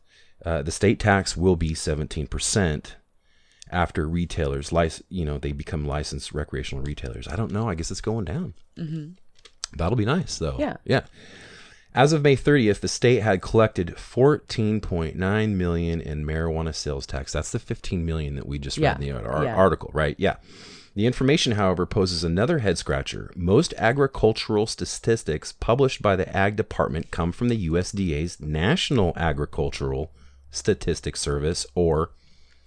[0.44, 2.94] uh, the state tax will be 17%
[3.74, 7.28] after retailers, lic- you know, they become licensed recreational retailers.
[7.28, 7.68] I don't know.
[7.68, 8.54] I guess it's going down.
[8.78, 9.12] Mm-hmm.
[9.76, 10.56] That'll be nice, though.
[10.58, 10.76] Yeah.
[10.84, 11.02] Yeah.
[11.94, 17.32] As of May 30th, the state had collected 14.9 million in marijuana sales tax.
[17.32, 18.92] That's the 15 million that we just Yeah.
[18.92, 19.54] read in the ar- Yeah.
[19.54, 20.16] article, right?
[20.18, 20.36] Yeah.
[20.96, 23.32] The information, however, poses another head scratcher.
[23.34, 30.12] Most agricultural statistics published by the Ag Department come from the USDA's National Agricultural
[30.52, 32.10] Statistics Service, or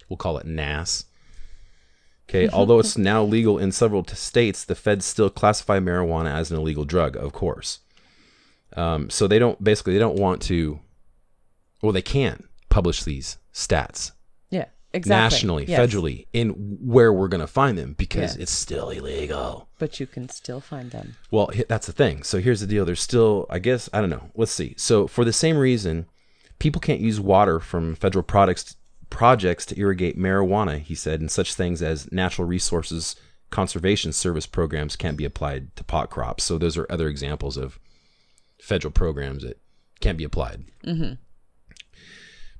[0.08, 1.04] we'll call it NAS.
[2.28, 6.58] Okay, although it's now legal in several states, the feds still classify marijuana as an
[6.58, 7.78] illegal drug, of course.
[8.76, 10.78] Um, so they don't basically they don't want to
[11.82, 14.10] well, they can't publish these stats
[14.50, 14.66] Yeah.
[14.92, 15.24] Exactly.
[15.36, 15.80] nationally, Yes.
[15.80, 16.50] federally, in
[16.82, 18.42] where we're going to find them because Yeah.
[18.42, 19.68] it's still illegal.
[19.78, 21.16] But you can still find them.
[21.30, 22.24] Well, that's the thing.
[22.24, 22.84] So here's the deal.
[22.84, 24.30] There's still, I guess, I don't know.
[24.34, 24.74] Let's see.
[24.76, 26.06] So for the same reason,
[26.58, 28.74] people can't use water from federal products
[29.10, 30.80] projects to irrigate marijuana.
[30.80, 33.16] He said, and such things as natural resources
[33.50, 36.44] conservation service programs can't be applied to pot crops.
[36.44, 37.78] So those are other examples of
[38.60, 39.58] federal programs that
[40.00, 40.64] can't be applied.
[40.84, 41.14] Mm-hmm.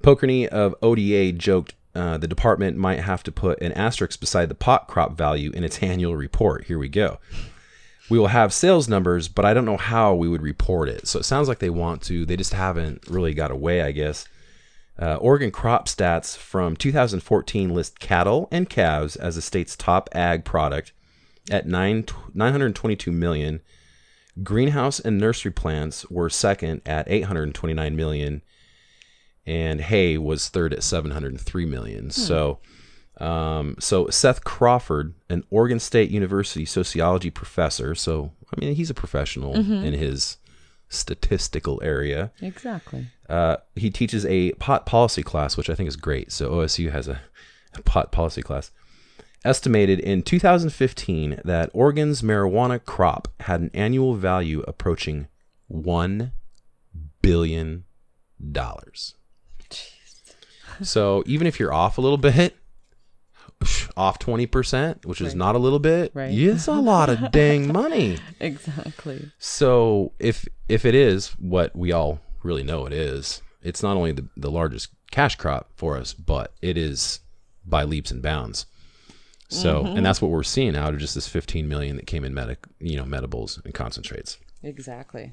[0.03, 4.55] Pokarney of ODA joked uh, the department might have to put an asterisk beside the
[4.55, 6.65] pot crop value in its annual report.
[6.65, 7.19] Here we go.
[8.09, 11.07] We will have sales numbers, but I don't know how we would report it.
[11.07, 12.25] So it sounds like they want to.
[12.25, 14.27] They just haven't really got a way, I guess.
[15.01, 20.45] Uh, Oregon crop stats from 2014 list cattle and calves as the state's top ag
[20.45, 20.93] product
[21.51, 23.61] at nine, 922 million.
[24.43, 28.43] Greenhouse and nursery plants were second at 829 million,
[29.47, 32.11] and hay was third at 703 million.
[32.11, 32.59] So,
[33.19, 38.95] um, so Seth Crawford, an Oregon State University sociology professor, so I mean he's a
[38.95, 40.39] professional in his
[40.89, 42.31] statistical area.
[42.41, 43.09] Exactly.
[43.29, 46.33] Uh, he teaches a pot policy class, which I think is great.
[46.33, 47.21] So OSU has a,
[47.75, 48.71] a pot policy class.
[49.45, 55.29] Estimated in 2015 that Oregon's marijuana crop had an annual value approaching
[55.69, 56.33] one
[57.23, 57.85] billion
[58.53, 59.15] dollars.
[60.83, 62.57] So even if you're off a little bit,
[63.97, 66.33] off 20%, which is not a little bit, Right.
[66.33, 68.19] it's a lot of dang money.
[68.41, 69.31] Exactly.
[69.39, 74.11] So if if it is what we all really know it is, it's not only
[74.13, 77.21] the, the largest cash crop for us, but it is
[77.65, 78.67] by leaps and bounds.
[79.51, 82.35] So and that's what we're seeing out of just this 15 million that came in
[82.35, 84.37] medic, you know, medibles and concentrates.
[84.63, 85.33] Exactly.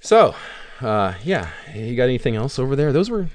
[0.00, 0.36] So,
[0.80, 2.92] uh, yeah, you got anything else over there?
[2.92, 3.28] Those were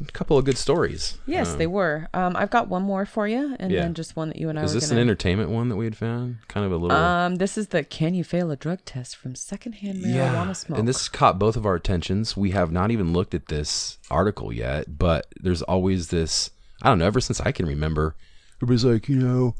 [0.00, 1.18] a couple of good stories.
[1.26, 2.08] Yes, they were.
[2.14, 3.82] Um, I've got one more for you, and Yeah.
[3.82, 5.00] then just one that you and I Is this gonna.
[5.00, 6.38] an entertainment one that we had found?
[6.48, 6.96] Kind of a little.
[6.96, 10.88] um, this is the "Can you fail a drug test from secondhand marijuana smoke?" And
[10.88, 12.36] this caught both of our attentions.
[12.36, 16.50] We have not even looked at this article yet, but there's always this
[16.82, 18.14] I don't know, ever since I can remember,
[18.58, 19.54] everybody's like, you know,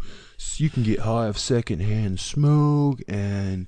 [0.56, 3.66] you can get high off secondhand smoke and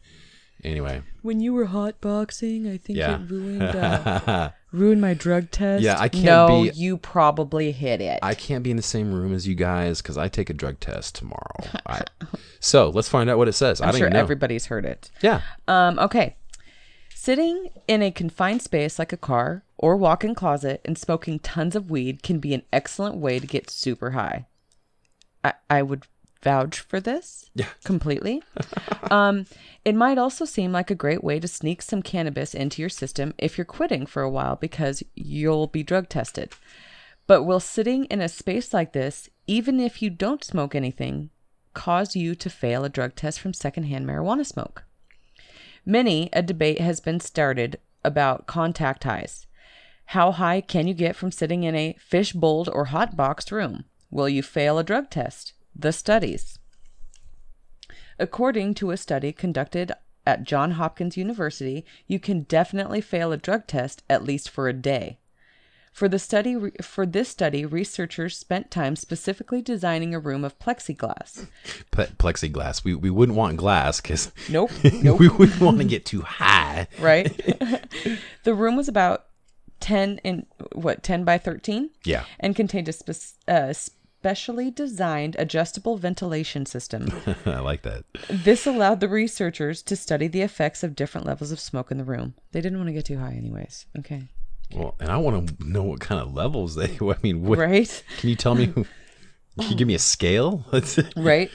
[0.65, 1.03] anyway.
[1.23, 3.17] when you were hotboxing, I think Yeah.
[3.23, 5.83] it ruined uh, ruined my drug test.
[5.83, 8.19] Yeah, I can't no, be- you probably hit it.
[8.23, 10.81] I can't be in the same room as you guys because I take a drug
[10.81, 11.65] test tomorrow.
[11.87, 12.03] I,
[12.61, 13.81] so let's find out what it says.
[13.81, 14.21] I I'm don't sure even know.
[14.21, 15.11] everybody's heard it.
[15.23, 15.41] yeah.
[15.69, 16.37] Um, okay.
[17.15, 21.75] Sitting in a confined space like a car or walk in closet and smoking tons
[21.75, 24.47] of weed can be an excellent way to get super high.
[25.43, 26.05] I, I would
[26.43, 27.67] vouch for this Yeah.
[27.83, 28.43] completely.
[29.11, 29.47] um,
[29.87, 33.33] it might also seem like a great way to sneak some cannabis into your system
[33.39, 36.53] if you're quitting for a while because you'll be drug tested.
[37.29, 41.31] But will sitting in a space like this, even if you don't smoke anything,
[41.73, 44.83] cause you to fail a drug test from secondhand marijuana smoke?
[45.85, 49.47] Many a debate has been started about contact highs.
[50.07, 53.85] How high can you get from sitting in a fish bowled or hot boxed room?
[54.11, 55.53] Will you fail a drug test?
[55.77, 56.59] The studies.
[58.19, 59.93] According to a study conducted
[60.27, 64.73] at Johns Hopkins University, you can definitely fail a drug test at least for a
[64.73, 65.19] day.
[65.93, 71.47] For the study for this study, researchers spent time specifically designing a room of plexiglass.
[71.91, 72.85] Ple- plexiglass.
[72.85, 74.71] We, we wouldn't want glass because Nope.
[74.85, 76.89] we wouldn't want to get too high.
[77.01, 77.35] right?
[78.45, 79.25] the room was about
[79.81, 82.25] 10 in what 10 by 13 Yeah.
[82.41, 83.73] and contained a spe- uh,
[84.27, 87.07] specially designed adjustable ventilation system.
[87.47, 88.05] I like that.
[88.29, 92.03] this allowed the researchers to study the effects of different levels of smoke in the
[92.05, 92.35] room.
[92.51, 93.87] They didn't want to get too high anyways.
[94.01, 94.25] Okay.
[94.75, 96.99] Well, and I want to know what kind of levels they.
[97.01, 98.03] I mean, what, Right?
[98.19, 98.67] can you tell me?
[98.67, 98.85] Can
[99.71, 100.65] you give me a scale?
[101.17, 101.51] Right?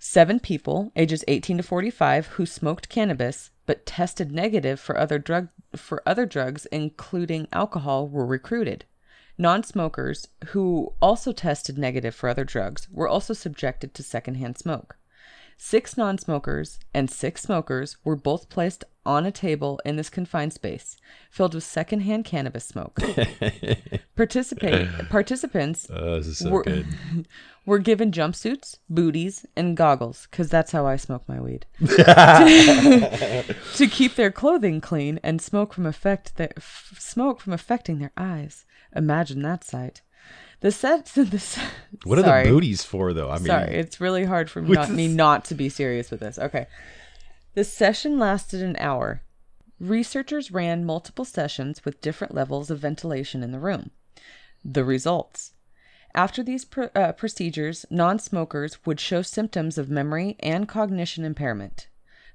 [0.00, 5.48] Seven people, ages 18 to 45, who smoked cannabis but tested negative for other drug
[5.76, 8.84] for other drugs, including alcohol, were recruited.
[9.38, 14.96] Non-smokers who also tested negative for other drugs were also subjected to secondhand smoke.
[15.58, 20.96] Six non-smokers and six smokers were both placed on a table in this confined space,
[21.30, 22.98] filled with secondhand cannabis smoke.
[24.16, 26.84] Participate participants Oh, so We're-
[27.66, 31.66] were given jumpsuits, booties, and goggles, because that's how I smoke my weed.
[31.80, 33.54] to
[33.90, 38.64] keep their clothing clean and smoke from affect their, f- smoke from affecting their eyes.
[38.96, 40.00] Imagine that sight.
[40.60, 41.06] The set.
[41.14, 41.62] The, se-
[42.04, 43.30] What are sorry, the booties for, though?
[43.30, 46.38] I mean, Sorry, it's really hard for not, me not to be serious with this.
[46.38, 46.66] Okay.
[47.54, 49.22] The session lasted an hour.
[49.78, 53.90] Researchers ran multiple sessions with different levels of ventilation in the room.
[54.64, 55.52] The results.
[56.14, 61.88] After these pr- uh, procedures, non smokers would show symptoms of memory and cognition impairment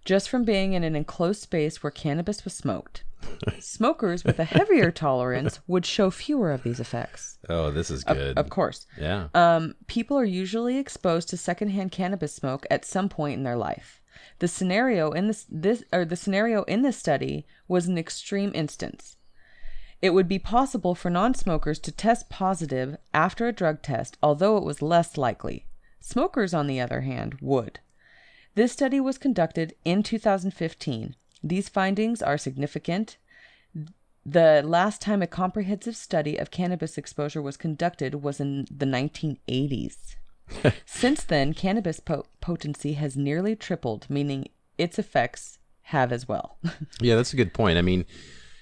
[0.05, 3.03] just from being in an enclosed space where cannabis was smoked.
[3.59, 7.37] Smokers with a heavier tolerance would show fewer of these effects.
[7.47, 8.37] Oh, this is good.
[8.37, 8.87] Of course.
[8.97, 9.27] yeah.
[9.33, 14.01] Um, people are usually exposed to secondhand cannabis smoke at some point in their life.
[14.39, 19.17] The scenario in this, this or the scenario in this study was an extreme instance.
[20.01, 24.63] It would be possible for non-smokers to test positive after a drug test, although it
[24.63, 25.67] was less likely.
[25.99, 27.79] Smokers, on the other hand, would.
[28.55, 31.15] This study was conducted in 2015.
[31.43, 33.17] These findings are significant.
[34.25, 40.15] The last time a comprehensive study of cannabis exposure was conducted was in the 1980s.
[40.85, 46.57] Since then, cannabis po- potency has nearly tripled, meaning its effects have as well.
[47.01, 47.77] Yeah, that's a good point.
[47.77, 48.05] I mean,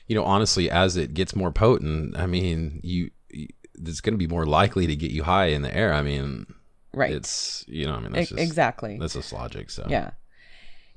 [0.08, 4.18] you know, honestly, as it gets more potent, I mean, you, you it's going to
[4.18, 5.94] be more likely to get you high in the air.
[5.94, 6.46] I mean,
[6.94, 7.12] right.
[7.12, 8.98] it's you know, I mean, that's just, exactly.
[9.00, 9.70] That's just logic.
[9.70, 10.12] So Yeah.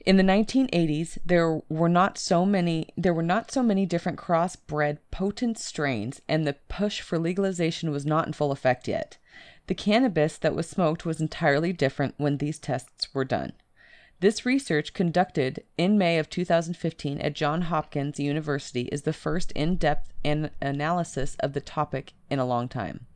[0.05, 4.99] In the 1980s, there were not so many there were not so many different crossbred
[5.11, 9.19] potent strains and the push for legalization was not in full effect yet.
[9.69, 13.53] The cannabis that was smoked was entirely different when these tests were done.
[14.19, 20.13] This research conducted in May of 2015 at Johns Hopkins University is the first in-depth
[20.25, 23.07] an- analysis of the topic in a long time.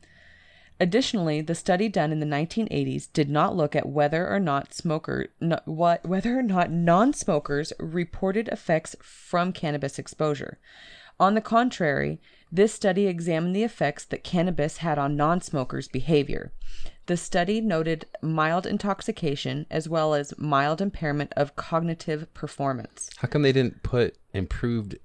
[0.79, 5.29] Additionally, the study done in the 1980s did not look at whether or not smoker
[5.65, 10.59] what whether or not non-smokers reported effects from cannabis exposure.
[11.19, 12.21] On the contrary,
[12.53, 16.53] this study examined the effects that cannabis had on non-smokers' behavior.
[17.07, 23.09] The study noted mild intoxication as well as mild impairment of cognitive performance.
[23.17, 24.97] how come they didn't put improved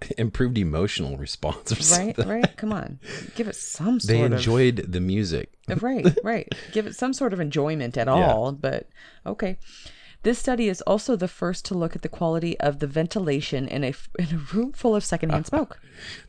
[0.18, 2.28] improved emotional response or something?
[2.28, 2.56] Right, right.
[2.56, 2.98] Come on,
[3.34, 5.52] give it some sort They of enjoyed the music.
[5.68, 6.52] Uh, right, right.
[6.72, 8.88] Give it some sort of enjoyment at all, but
[9.24, 9.58] okay.
[10.22, 13.84] This study is also the first to look at the quality of the ventilation in
[13.84, 15.78] a in a room full of secondhand smoke.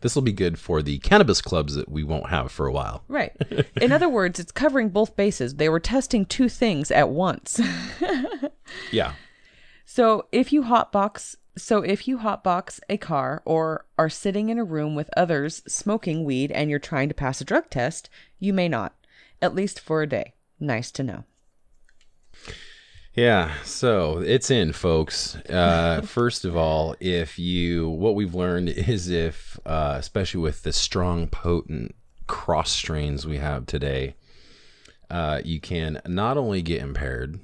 [0.01, 3.03] This will be good for the cannabis clubs that we won't have for a while.
[3.07, 3.35] Right.
[3.81, 5.55] In other words, it's covering both bases.
[5.55, 7.59] They were testing two things at once.
[8.91, 9.13] Yeah.
[9.85, 14.63] So if you hotbox so if you hotbox a car or are sitting in a
[14.63, 18.69] room with others smoking weed and you're trying to pass a drug test, you may
[18.69, 18.95] not,
[19.41, 20.33] at least for a day.
[20.59, 21.23] Nice to know.
[23.13, 25.35] Yeah, so it's in, folks.
[25.49, 30.71] Uh, first of all, if you, what we've learned is if, uh, especially with the
[30.71, 31.95] strong, potent
[32.27, 34.15] cross strains we have today,
[35.09, 37.39] uh, you can not only get impaired,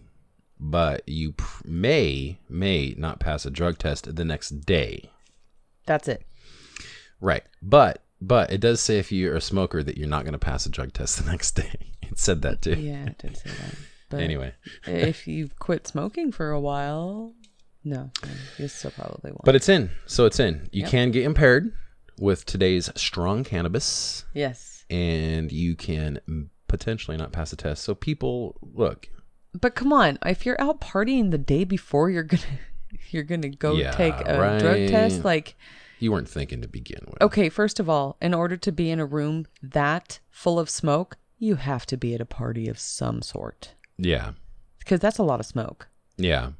[0.65, 5.11] but you pr- may may not pass a drug test the next day.
[5.85, 6.25] That's it.
[7.19, 10.39] Right, but but it does say if you're a smoker that you're not going to
[10.39, 11.91] pass a drug test the next day.
[12.01, 12.75] It said that too.
[12.75, 13.75] Yeah, it did say that.
[14.09, 14.53] But Anyway,
[14.85, 17.33] if you've quit smoking for a while,
[17.83, 18.11] no,
[18.57, 19.43] you still probably won't.
[19.43, 20.69] but it's in, so it's in.
[20.71, 20.91] You Yep.
[20.91, 21.73] can get impaired
[22.19, 24.23] with today's strong cannabis.
[24.33, 26.19] yes, and you can
[26.67, 27.83] potentially not pass a test.
[27.83, 29.09] So people, look,
[29.59, 32.43] but come on, if you're out partying the day before you're gonna
[33.11, 35.55] you're gonna go Yeah, take a drug test, like
[35.99, 37.21] you weren't thinking to begin with.
[37.21, 41.17] okay, first of all, in order to be in a room that full of smoke,
[41.37, 44.31] you have to be at a party of some sort Yeah,
[44.79, 45.87] because that's a lot of smoke.
[46.17, 46.51] yeah,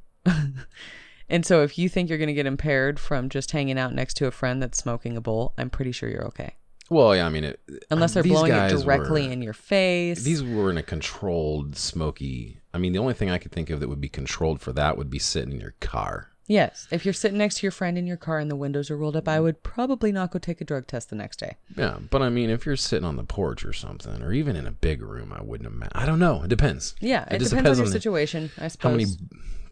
[1.30, 4.28] And so if you think you're gonna get impaired from just hanging out next to
[4.28, 6.56] a friend that's smoking a bowl, I'm pretty sure you're okay.
[6.94, 7.26] Well, yeah.
[7.26, 7.60] I mean, it,
[7.92, 10.24] Unless they're blowing it directly were- in your face.
[10.24, 12.60] These were in a controlled smoky.
[12.74, 14.98] I mean, the only thing I could think of that would be controlled for that
[14.98, 16.30] would be sitting in your car.
[16.46, 16.88] Yes.
[16.92, 19.16] If you're sitting next to your friend in your car and the windows are rolled
[19.16, 21.56] up, I would probably not go take a drug test the next day.
[21.78, 24.68] Yeah, but I mean, if you're sitting on the porch or something, or even in
[24.68, 25.94] a big room, I wouldn't imagine.
[25.96, 26.44] I don't know.
[26.44, 26.96] It depends.
[27.00, 29.06] Yeah, it, just depends, on your the- situation, I suppose how many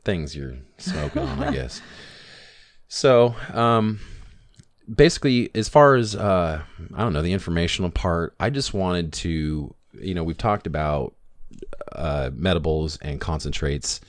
[0.05, 1.81] things you're smoking on, I guess.
[2.87, 3.99] So, um,
[4.93, 6.61] basically, as far as uh,
[6.93, 11.13] I don't know the informational part, I just wanted to, you know, we've talked about
[11.93, 14.01] uh, medibles and concentrates,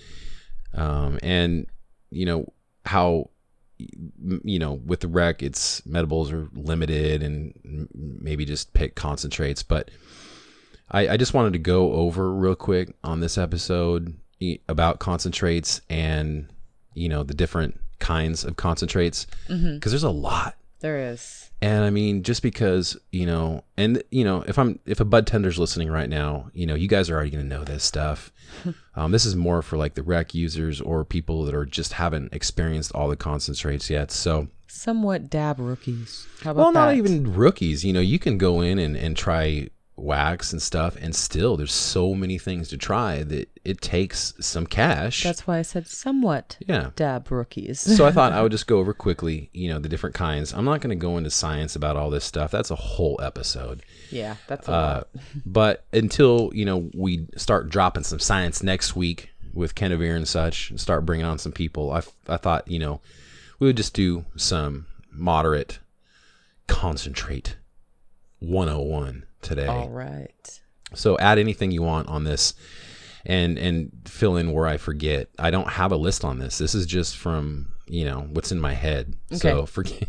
[0.74, 1.66] um, and
[2.10, 2.52] you know
[2.84, 3.30] how
[3.78, 9.90] you know with the rec it's medibles are limited and maybe just pick concentrates but
[10.92, 14.14] I, I just wanted to go over real quick on this episode
[14.68, 16.48] about concentrates and
[16.94, 19.26] you know the different kinds of concentrates.
[19.74, 21.50] Because there's a lot there is.
[21.62, 25.26] and I mean, just because you know, and you know, if I'm if a bud
[25.26, 28.30] tender's listening right now, you know, you guys are already gonna know this stuff.
[28.94, 32.34] um, this is more for like the rec users or people that are just haven't
[32.34, 34.10] experienced all the concentrates yet.
[34.10, 36.26] So somewhat dab rookies.
[36.42, 36.96] How about Well, not that?
[36.96, 37.84] even rookies.
[37.84, 39.68] You know, you can go in and, and try
[40.02, 44.66] wax and stuff, and still there's so many things to try that it takes some
[44.66, 45.22] cash.
[45.22, 46.90] That's why I said somewhat yeah.
[46.96, 47.80] dab rookies.
[47.80, 50.52] so I thought I would just go over quickly, you know, the different kinds.
[50.52, 52.50] I'm not going to go into science about all this stuff.
[52.50, 53.82] That's a whole episode.
[54.10, 55.08] yeah, that's a Uh, lot.
[55.46, 60.70] but until you know we start dropping some science next week with Kenavir and such,
[60.70, 63.00] and start bringing on some people, I, I thought you know
[63.58, 65.78] we would just do some moderate
[66.66, 67.56] concentrate
[68.40, 69.66] 101 today.
[69.66, 70.60] All right.
[70.94, 72.54] So add anything you want on this
[73.26, 75.28] and and fill in where I forget.
[75.38, 76.58] I don't have a list on this.
[76.58, 79.14] This is just from, you know, what's in my head.
[79.32, 79.66] So Okay.
[79.66, 80.08] forget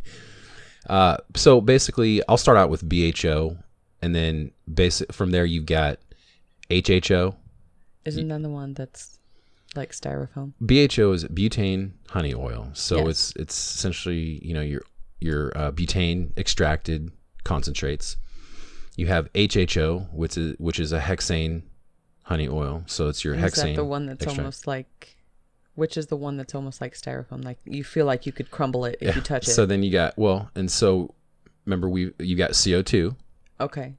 [0.90, 3.58] uh so basically I'll start out with BHO
[4.02, 6.00] and then basic from there you've got
[6.70, 7.36] HHO.
[8.06, 9.18] Isn't that the one that's
[9.76, 10.52] like styrofoam?
[10.66, 12.70] BHO is butane honey oil.
[12.74, 13.08] So Yes.
[13.08, 14.82] it's it's essentially, you know, your
[15.22, 17.12] your uh, butane extracted
[17.46, 18.18] concentrates.
[18.96, 21.64] You have HHO, which is which is a hexane
[22.24, 22.84] honey oil.
[22.86, 23.64] So it's your Is hexane.
[23.64, 24.40] that the one that's extract.
[24.40, 25.18] almost like?
[25.76, 27.44] Which is the one that's almost like styrofoam?
[27.44, 29.52] Like you feel like you could crumble it if you touch it.
[29.52, 31.16] So then you got well, and so
[31.66, 33.16] remember we you got CO two,
[33.60, 33.96] okay.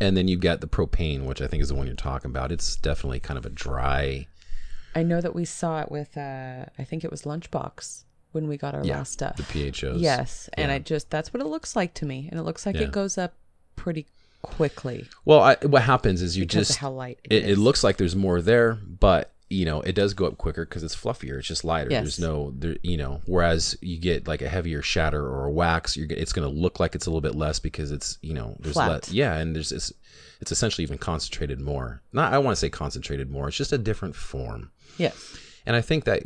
[0.00, 2.52] and then you've got the propane, which I think is the one you're talking about.
[2.52, 4.26] It's definitely kind of a dry.
[4.94, 6.16] I know that we saw it with.
[6.18, 9.36] uh I think it was Lunchbox when we got our Yeah, last stuff.
[9.36, 10.00] The PHOs.
[10.02, 10.74] Yes, and Yeah.
[10.74, 12.82] I just that's what it looks like to me, and it looks like Yeah.
[12.82, 13.32] it goes up
[13.76, 14.06] pretty
[14.44, 18.16] quickly Well, I, what happens is you just how light it, it looks like there's
[18.16, 21.38] more there, but you know it does go up quicker because it's fluffier.
[21.38, 21.90] It's just lighter.
[21.90, 22.02] Yes.
[22.02, 23.20] There's no there, you know.
[23.26, 26.80] Whereas you get like a heavier shatter or a wax, you're it's going to look
[26.80, 28.90] like it's a little bit less because it's you know there's Flat.
[28.90, 29.12] less.
[29.12, 29.92] Yeah, and there's it's,
[30.40, 32.02] it's essentially even concentrated more.
[32.12, 33.48] Not I want to say concentrated more.
[33.48, 34.70] It's just a different form.
[34.98, 35.38] Yes.
[35.66, 36.22] And I think that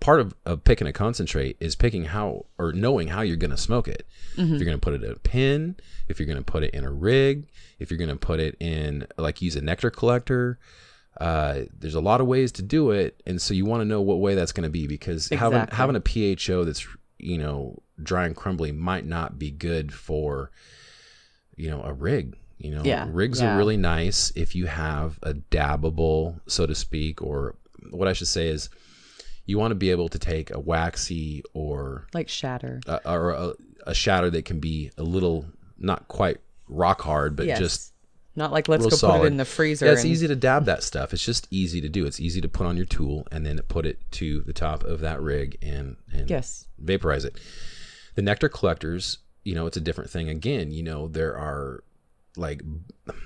[0.00, 3.56] part of, of picking a concentrate is picking how or knowing how you're going to
[3.56, 4.06] smoke it.
[4.54, 5.76] If you're going to put it in a pin,
[6.08, 7.48] if you're going to put it in a rig,
[7.80, 10.58] if you're going to put it in like use a nectar collector.
[11.20, 14.00] Uh, there's a lot of ways to do it, and so you want to know
[14.00, 16.00] what way that's going to be because having having a
[16.36, 16.86] PHO that's
[17.18, 20.52] you know dry and crumbly might not be good for
[21.56, 22.36] you know a rig.
[22.58, 23.54] You know, Yeah, rigs yeah.
[23.54, 27.56] are really nice if you have a dabbable, so to speak, or
[27.90, 28.68] what I should say is
[29.48, 32.80] you want to be able to take a waxy or Like shatter.
[32.86, 33.52] a, or a,
[33.86, 35.46] a shatter that can be a little
[35.78, 36.36] not quite
[36.68, 37.58] rock hard, but yes.
[37.58, 37.92] just
[38.36, 39.86] not like let's go put it in the freezer.
[39.86, 41.12] yeah, it's and- easy to dab that stuff.
[41.14, 42.04] It's just easy to do.
[42.06, 45.00] It's easy to put on your tool and then put it to the top of
[45.00, 46.66] that rig and and Yes.
[46.78, 47.40] vaporize it.
[48.16, 50.28] The nectar collectors, you know, it's a different thing.
[50.28, 51.82] Again, you know, there are
[52.36, 52.60] like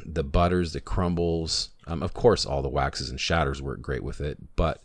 [0.06, 1.70] the butters, the crumbles.
[1.88, 4.38] Um, of course, all the waxes and shatters work great with it.
[4.56, 4.82] But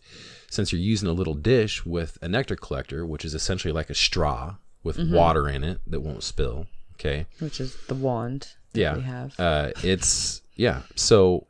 [0.50, 3.96] since you're using a little dish with a nectar collector, which is essentially like a
[3.96, 5.14] straw with Mm-hmm.
[5.16, 9.38] water in it that won't spill, okay, which is the wand that yeah we have.
[9.40, 11.46] uh it's yeah so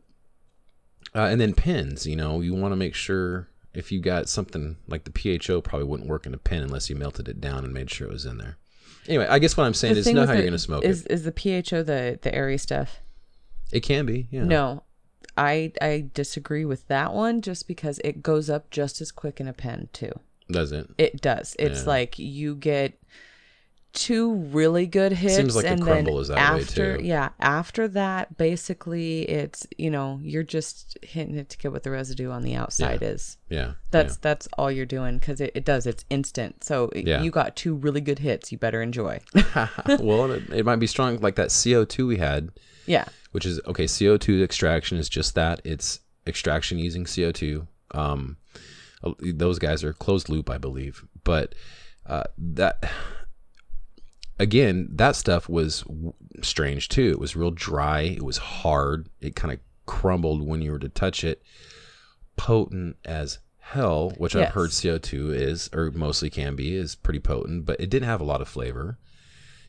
[1.16, 4.78] uh, and then pins you know you want to make sure if you got something
[4.88, 7.74] like the pho probably wouldn't work in a pin unless you melted it down and
[7.74, 8.58] made sure it was in there
[9.08, 11.06] anyway i guess what i'm saying The is know how you're going to smoke is,
[11.06, 13.00] it Is the PHO the the airy stuff?
[13.72, 14.84] it can be yeah No,
[15.38, 19.48] I I disagree with that one just because it goes up just as quick in
[19.48, 20.12] a pen too.
[20.50, 21.56] does it It does.
[21.60, 21.88] It's Yeah.
[21.88, 22.94] like you get
[23.94, 27.04] two really good hits Seems like a and crumble then is that way, after too.
[27.04, 31.90] yeah after that basically it's you know you're just hitting it to get what the
[31.90, 35.88] residue on the outside is yeah that's that's all you're doing because it, it does
[35.88, 37.24] it's instant so it- Yeah.
[37.24, 39.20] you got two really good hits you better enjoy
[40.00, 42.52] well it, it might be strong like that co2 we had
[42.88, 43.06] yeah.
[43.32, 45.62] Which is okay co2 extraction is just that.
[45.64, 48.38] It's extraction using co2 um
[49.20, 51.06] those guys are closed loop i believe.
[51.24, 51.56] But
[52.06, 52.84] uh that
[54.40, 57.10] again that stuff was w- strange too.
[57.12, 58.02] It was real dry.
[58.02, 59.10] It was hard.
[59.22, 61.44] It kind of crumbled when you were to touch it.
[62.36, 67.66] Potent as hell which i've heard co2 is or mostly can be is pretty potent
[67.66, 68.98] but it didn't have a lot of flavor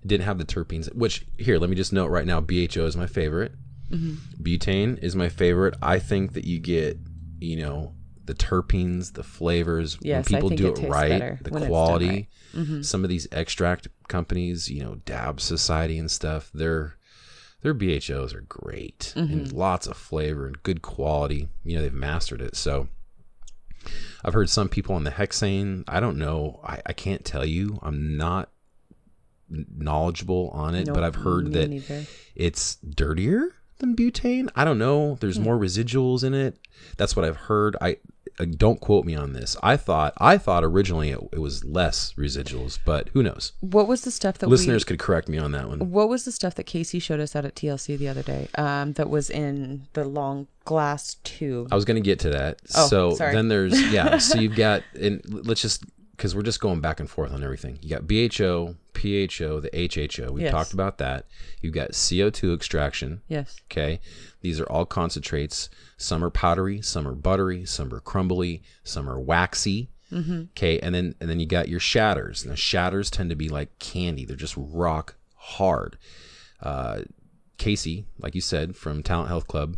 [0.03, 2.97] it didn't have the terpenes which here let me just note right now bho is
[2.97, 3.53] my favorite.
[3.91, 4.43] Mm-hmm.
[4.43, 5.75] Butane is my favorite.
[5.81, 6.99] I think that you get
[7.41, 7.95] you know
[8.25, 11.63] the terpenes the flavors Yes, when people think do it it, right better the when
[11.63, 12.09] it's done quality.
[12.09, 12.27] right.
[12.55, 12.83] Mm-hmm.
[12.83, 16.97] some of these extract companies you know dab society and stuff their
[17.63, 19.57] their bhos are great and mm-hmm.
[19.57, 21.49] lots of flavor and good quality.
[21.65, 22.57] You know they've mastered it.
[22.57, 22.89] So
[24.25, 27.79] i've heard some people on the hexane i don't know i, I can't tell you.
[27.83, 28.51] I'm not
[29.51, 32.05] knowledgeable on it but i've heard that neither.
[32.35, 34.51] it's dirtier than butane.
[34.55, 35.17] I don't know.
[35.21, 36.59] There's more residuals in it.
[36.97, 37.77] That's what I've heard.
[37.81, 37.97] I
[38.39, 39.57] uh, don't quote me on this.
[39.63, 43.53] I thought I thought originally it, it was less residuals, but who knows?
[43.61, 45.91] What was the stuff that Listeners could correct me on that one.
[45.91, 48.49] What was the stuff that Casey showed us out at TLC the other day?
[48.57, 51.69] Um, that was in the long glass tube.
[51.73, 52.61] I was going to get to that.
[52.77, 53.35] Oh, so sorry.
[53.35, 54.19] then there's yeah.
[54.19, 55.85] so you've got and let's just
[56.19, 57.79] because we're just going back and forth on everything.
[57.81, 60.31] You got BHO, PHO, the HHO.
[60.33, 60.51] We've Yes.
[60.53, 61.27] talked about that.
[61.63, 63.23] You've got CO2 extraction.
[63.29, 63.57] Yes.
[63.71, 64.01] Okay,
[64.41, 65.71] these are all concentrates.
[65.97, 69.89] Some are powdery, some are buttery, some are crumbly, some are waxy.
[70.13, 72.45] Okay, and then and then you got your shatters.
[72.45, 75.97] Now shatters tend to be like candy; they're just rock hard.
[76.61, 77.03] Uh,
[77.59, 79.77] Casey, like you said, from Talent Health Club,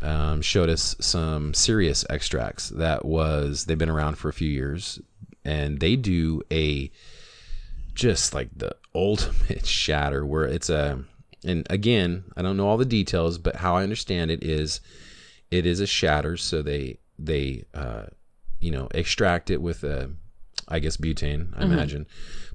[0.00, 2.70] um, showed us some serious extracts.
[2.70, 5.00] That was they've been around for a few years,
[5.44, 6.90] and they do a
[7.94, 11.02] just like the ultimate shatter where it's a
[11.44, 14.80] and again i don't know all the details but how i understand it is
[15.52, 16.36] it is a shatter.
[16.36, 18.06] So they they uh
[18.60, 20.10] you know extract it with a
[20.66, 22.06] i guess butane i imagine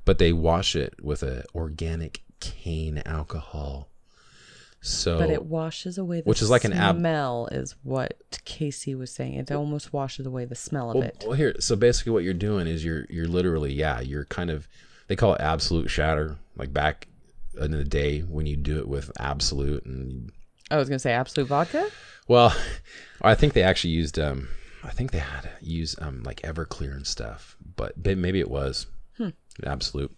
[0.03, 3.89] but they wash it with a organic cane alcohol
[4.81, 8.15] so But it washes away the Which is like an ab- smell, is what
[8.45, 9.35] Casey was saying.
[9.35, 11.23] It almost washes away the smell of well, it.
[11.25, 14.67] well, here so basically what you're doing is you're you're literally yeah you're kind of
[15.07, 17.07] they call it absolute shatter like back
[17.59, 20.31] in the day when you do it with Absolut and
[20.69, 21.89] I was gonna say Absolut vodka.
[22.27, 22.55] Well,
[23.21, 24.19] I think they actually used.
[24.19, 24.49] Um,
[24.83, 28.85] I think they had used um, like Everclear and stuff, but but maybe it was
[29.65, 30.15] Absolut.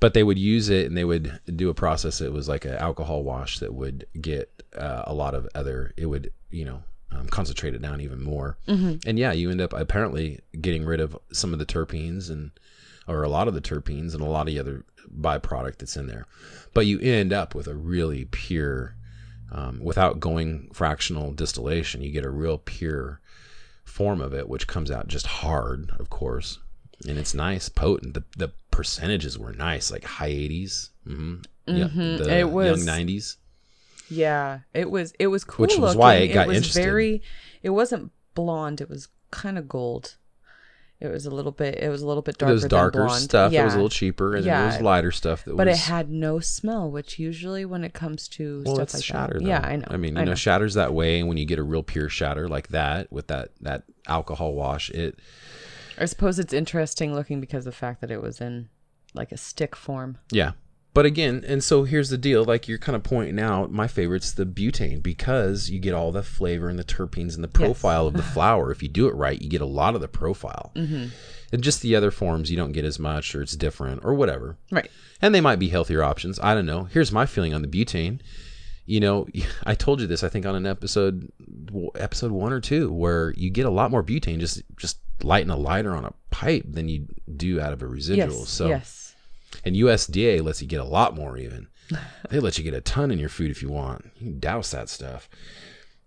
[0.00, 2.20] But they would use it, and they would do a process.
[2.20, 5.92] It was like an alcohol wash that would get uh, a lot of other.
[5.96, 8.58] It would you know um, concentrate it down even more.
[9.06, 12.50] And yeah, you end up apparently getting rid of some of the terpenes and
[13.06, 14.84] or a lot of the terpenes and a lot of the other
[15.20, 16.26] byproduct that's in there.
[16.72, 18.96] But you end up with a really pure
[19.52, 23.20] um, without going fractional distillation, you get a real pure
[23.84, 26.58] form of it, which comes out just hard, of course,
[27.06, 28.14] and it's nice, potent.
[28.14, 31.36] The the percentages were nice, like high 80s, mm-hmm.
[31.66, 33.36] yeah, the It was- young 90s.
[34.10, 35.14] Yeah, it was.
[35.18, 35.62] It was cool.
[35.64, 35.98] Which was looking.
[36.00, 36.82] why it got was interested.
[36.84, 37.22] Very.
[37.62, 38.82] It wasn't blonde.
[38.82, 40.16] It was kind of gold.
[41.00, 41.78] It was a little bit.
[41.78, 42.52] It was a little bit darker.
[42.52, 43.60] was darker stuff Yeah.
[43.62, 44.82] that was a little cheaper, and then there was Yeah.
[44.82, 45.78] lighter stuff that but was.
[45.78, 49.34] it had no smell, which usually when it comes to well, stuff it's like shatter.
[49.38, 49.48] that, Though.
[49.48, 49.86] yeah, I know.
[49.88, 52.46] I mean, you know, shatters that way, and when you get a real pure shatter
[52.46, 55.18] like that with that that alcohol wash, it
[55.98, 58.68] I suppose it's interesting looking because of the fact that it was in
[59.14, 60.18] like a stick form.
[60.30, 60.52] Yeah.
[60.94, 64.32] But again, and so here's the deal like you're kind of pointing out, my favorite's
[64.32, 68.14] the butane because you get all the flavor and the terpenes and the profile of
[68.14, 68.70] the flower.
[68.70, 70.70] If you do it right, you get a lot of the profile.
[70.76, 71.06] Mm-hmm.
[71.52, 74.56] And just the other forms, you don't get as much or it's different or whatever.
[74.70, 74.88] Right.
[75.20, 76.38] And they might be healthier options.
[76.40, 76.84] I don't know.
[76.84, 78.20] Here's my feeling on the butane.
[78.86, 79.26] You know,
[79.66, 81.28] I told you this, I think, on an episode,
[81.96, 85.56] episode one or two, where you get a lot more butane just just lighting a
[85.56, 87.06] lighter on a pipe than you
[87.36, 88.40] do out of a residual.
[88.40, 88.48] Yes.
[88.48, 89.14] so yes.
[89.64, 91.68] and USDA lets you get a lot more even.
[92.30, 94.10] they let you get a ton in your food if you want.
[94.16, 95.28] You can douse that stuff.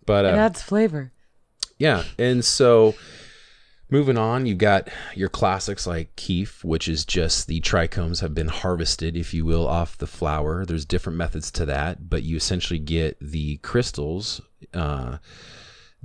[0.06, 1.12] But It uh, adds flavor.
[1.78, 2.96] yeah, and so
[3.90, 8.48] moving on, you've got your classics like keef, which is just the trichomes have been
[8.48, 10.66] harvested, if you will, off the flower.
[10.66, 14.42] There's different methods to that, but you essentially get the crystals
[14.74, 15.18] uh,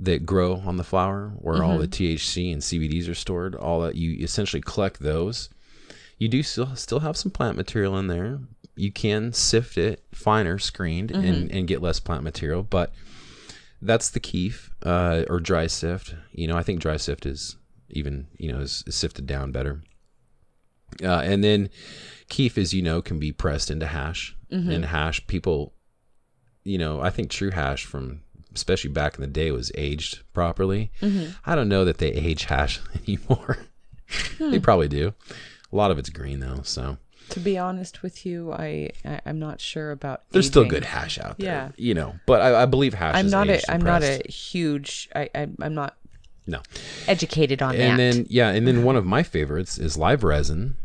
[0.03, 3.55] that grow on the flower, where all the THC and CBDs are stored.
[3.55, 5.49] All that you essentially collect those.
[6.17, 8.39] You do still still have some plant material in there.
[8.75, 12.91] You can sift it finer, screened, and, and get less plant material, but
[13.81, 16.15] that's the keef uh, or dry sift.
[16.31, 17.57] You know, I think dry sift is
[17.89, 19.83] even you know is, is sifted down better.
[21.01, 21.69] Uh, and then
[22.29, 24.35] keef, as you know, can be pressed into hash.
[24.71, 25.73] And hash, people,
[26.63, 28.22] you know, I think true hash from
[28.55, 30.91] especially back in the day was aged properly.
[31.45, 33.59] I don't know that they age hash anymore.
[34.39, 35.13] they probably do.
[35.71, 36.97] A lot of it's green though, so
[37.29, 40.21] To be honest with you, I, I I'm not sure about.
[40.31, 41.47] there's still good hash out there.
[41.47, 41.71] Yeah.
[41.77, 43.15] you know, but I, I believe hash.
[43.15, 45.97] I'm is not a and I'm not a huge I, I I'm not
[46.45, 46.61] no.
[47.07, 48.13] educated on and that.
[48.13, 50.75] then yeah and then one of my favorites is live resin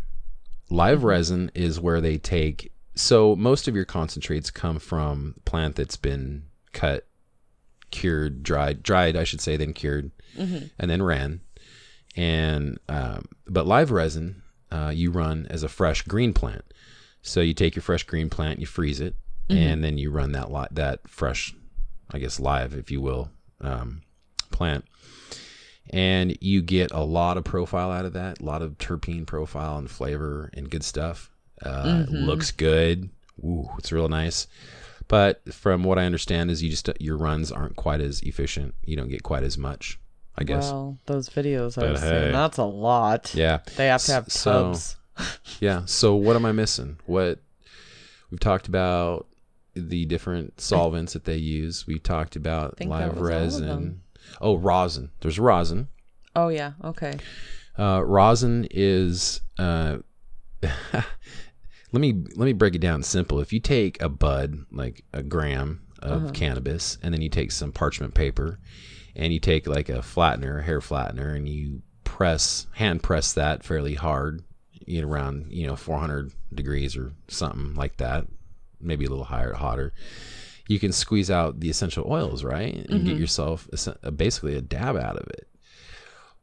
[0.70, 1.06] live Mm-hmm.
[1.08, 6.44] resin is where they take so most of your concentrates come from plant that's been
[6.72, 7.07] cut
[7.90, 10.66] cured dried dried i should say then cured Mm-hmm.
[10.78, 11.40] and then ran
[12.16, 16.64] and um, but live resin uh, you run as a fresh green plant
[17.22, 19.14] so you take your fresh green plant you freeze it
[19.48, 19.62] Mm-hmm.
[19.62, 21.54] and then you run that li- that fresh
[22.10, 23.30] i guess live if you will
[23.62, 24.02] um,
[24.50, 24.84] plant
[25.90, 29.78] and you get a lot of profile out of that, a lot of terpene profile
[29.78, 31.30] and flavor and good stuff.
[31.64, 33.08] Uh, it Looks good.
[33.42, 34.46] Ooh, it's real nice.
[35.08, 38.74] But from what I understand, is you just your runs aren't quite as efficient.
[38.84, 39.98] You don't get quite as much
[40.40, 40.70] I guess.
[40.70, 42.22] Well, those videos But I've hey.
[42.26, 43.34] seen, that's a lot.
[43.34, 43.58] yeah.
[43.76, 44.96] They have to have so- tubs.
[45.60, 45.82] Yeah.
[45.86, 46.98] So what am I missing?
[47.06, 47.40] What
[48.30, 49.26] we've talked about
[49.74, 51.86] the different solvents that they use.
[51.88, 54.02] We talked about live was all of resin.
[54.40, 55.10] Oh, rosin.
[55.20, 55.88] There's rosin.
[56.36, 57.18] oh yeah, okay.
[57.76, 59.98] Uh, rosin is uh,
[61.92, 63.40] let me let me break it down simple.
[63.40, 66.30] If you take a bud, like a gram of Uh-huh.
[66.32, 68.58] cannabis, and then you take some parchment paper,
[69.16, 73.64] and you take like a flattener, a hair flattener, and you press hand press that
[73.64, 74.42] fairly hard,
[74.86, 78.26] you know, around you know 400 degrees or something like that,
[78.80, 79.92] maybe a little higher, hotter.
[80.68, 83.68] You can squeeze out the essential oils, right, and get yourself
[84.02, 85.48] a, basically a dab out of it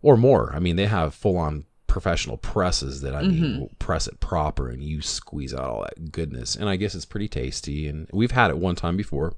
[0.01, 0.51] or more.
[0.55, 1.65] I mean, they have full on
[1.95, 6.11] professional presses that I mean will press it proper and you squeeze out all that
[6.11, 6.53] goodness.
[6.57, 7.87] And I guess it's pretty tasty.
[7.87, 9.33] And we've had it one time before.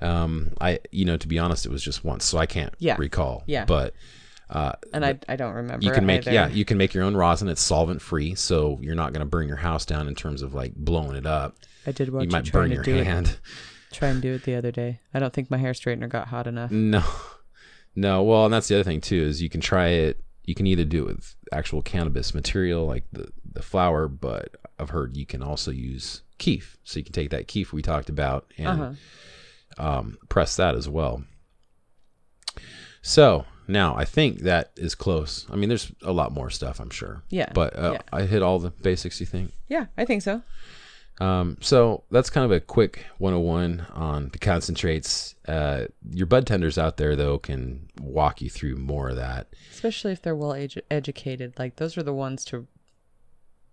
[0.00, 2.96] Um, I you know to be honest, it was just once, so I can't Yeah.
[2.98, 3.42] recall.
[3.46, 3.66] Yeah.
[3.66, 3.92] but
[4.94, 5.84] And I I don't remember.
[5.84, 6.32] you can make either.
[6.32, 7.48] yeah you can make your own rosin.
[7.48, 10.54] It's solvent free, so you're not going to burn your house down in terms of
[10.54, 11.56] like blowing it up.
[11.86, 13.04] I did watch you might burn to your do it.
[13.06, 13.38] hand.
[13.92, 15.00] Try and do it the other day.
[15.12, 16.70] I don't think my hair straightener got hot enough.
[16.70, 17.02] No,
[17.94, 18.22] no.
[18.22, 20.20] Well, and that's the other thing too is you can try it.
[20.44, 24.90] You can either do it with actual cannabis material like the the flower, but I've
[24.90, 26.76] heard you can also use keef.
[26.84, 29.84] So you can take that keef we talked about and Uh-huh.
[29.98, 31.24] um, press that as well.
[33.02, 35.46] So now I think that is close.
[35.50, 37.22] I mean, there's a lot more stuff, I'm sure.
[37.30, 38.02] Yeah, But uh, yeah.
[38.12, 39.20] I hit all the basics.
[39.20, 39.52] You think?
[39.68, 40.42] Yeah, I think so.
[41.20, 45.34] Um, so that's kind of a quick 101 on the concentrates.
[45.46, 49.48] Uh, your bud tenders out there, though, can walk you through more of that.
[49.72, 51.58] Especially if they're well edu- educated.
[51.58, 52.66] Like those are the ones to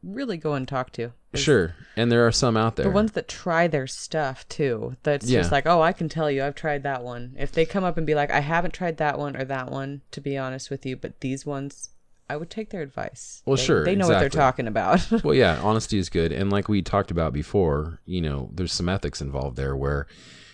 [0.04, 1.12] really go and talk to.
[1.34, 1.76] Sure.
[1.98, 2.86] And there are some out there.
[2.86, 4.96] The ones that try their stuff too.
[5.04, 5.40] That's Yeah.
[5.40, 7.36] just like, oh, I can tell you, I've tried that one.
[7.38, 10.02] If they come up and be like, I haven't tried that one or that one,
[10.12, 11.90] to be honest with you, but these ones,
[12.30, 13.42] I would take their advice.
[13.46, 15.08] Well, They- sure, They know what they're talking about.
[15.24, 16.32] well, yeah, honesty is good.
[16.32, 20.08] And like we talked about before, you know, there's some ethics involved there where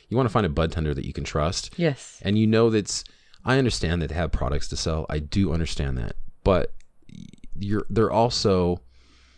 [0.09, 1.73] you want to find a bud tender that you can trust.
[1.77, 2.19] yes.
[2.23, 3.05] And you know that's,
[3.45, 5.05] I understand that they have products to sell.
[5.09, 6.17] I do understand that.
[6.43, 6.73] But
[7.57, 8.81] you're, they're also,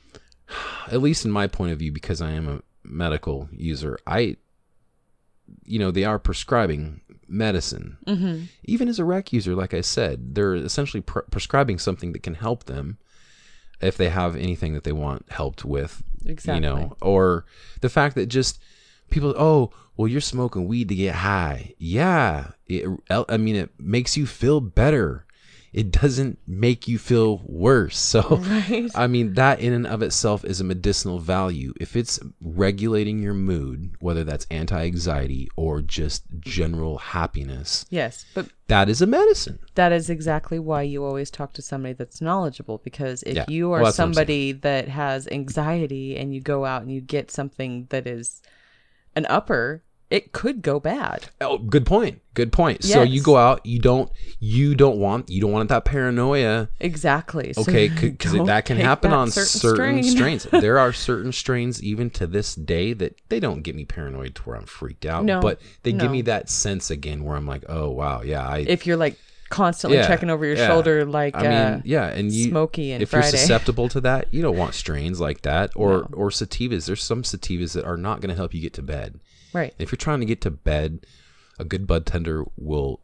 [0.91, 4.38] at least in my point of view, because I am a medical user, I,
[5.65, 7.97] you know, they are prescribing medicine.
[8.05, 8.43] Mm-hmm.
[8.65, 12.35] Even as a rec user, like I said, they're essentially pre- prescribing something that can
[12.35, 12.97] help them
[13.81, 16.03] if they have anything that they want helped with.
[16.25, 16.55] Exactly.
[16.55, 17.45] You know, or
[17.81, 18.61] the fact that just
[19.09, 21.73] people, oh, well, you're smoking weed to get high.
[21.77, 22.51] Yeah.
[22.67, 25.25] It, I mean, it makes you feel better.
[25.74, 27.97] It doesn't make you feel worse.
[27.97, 28.91] So, Right.
[28.93, 31.74] I mean, that in and of itself is a medicinal value.
[31.82, 38.26] If it's regulating your mood, whether that's anti anxiety or just general happiness, Yes.
[38.36, 39.57] But that is a medicine.
[39.76, 43.45] that is exactly why you always talk to somebody that's knowledgeable because if Yeah.
[43.47, 44.13] you are that's what I'm saying.
[44.13, 48.41] somebody that has anxiety and you go out and you get something that is
[49.15, 49.84] an upper
[50.14, 52.22] it could go bad Oh, good point.
[52.36, 52.84] Good point.
[52.84, 56.70] So you go out, you don't, you don't want, you don't want that paranoia.
[56.80, 60.03] exactly Okay, because don't that can happen that on certain, strain.
[60.03, 60.43] strains.
[60.51, 64.41] there are certain strains, even to this day, that they don't get me paranoid to
[64.43, 65.26] where I'm freaked out.
[65.26, 68.59] No, but they give me that sense again where I'm like, oh wow, yeah, I.
[68.59, 69.18] if you're like
[69.49, 70.66] constantly Yeah, checking over your yeah.
[70.68, 73.28] shoulder like I mean, uh, yeah, and you, Smokey and if Friday.
[73.28, 76.88] you're susceptible to that, you don't want strains like that, or or sativas.
[76.88, 79.20] There's some sativas that are not going to help you get to bed.
[79.53, 81.05] Right If you're trying to get to bed,
[81.59, 82.99] a good bud tender will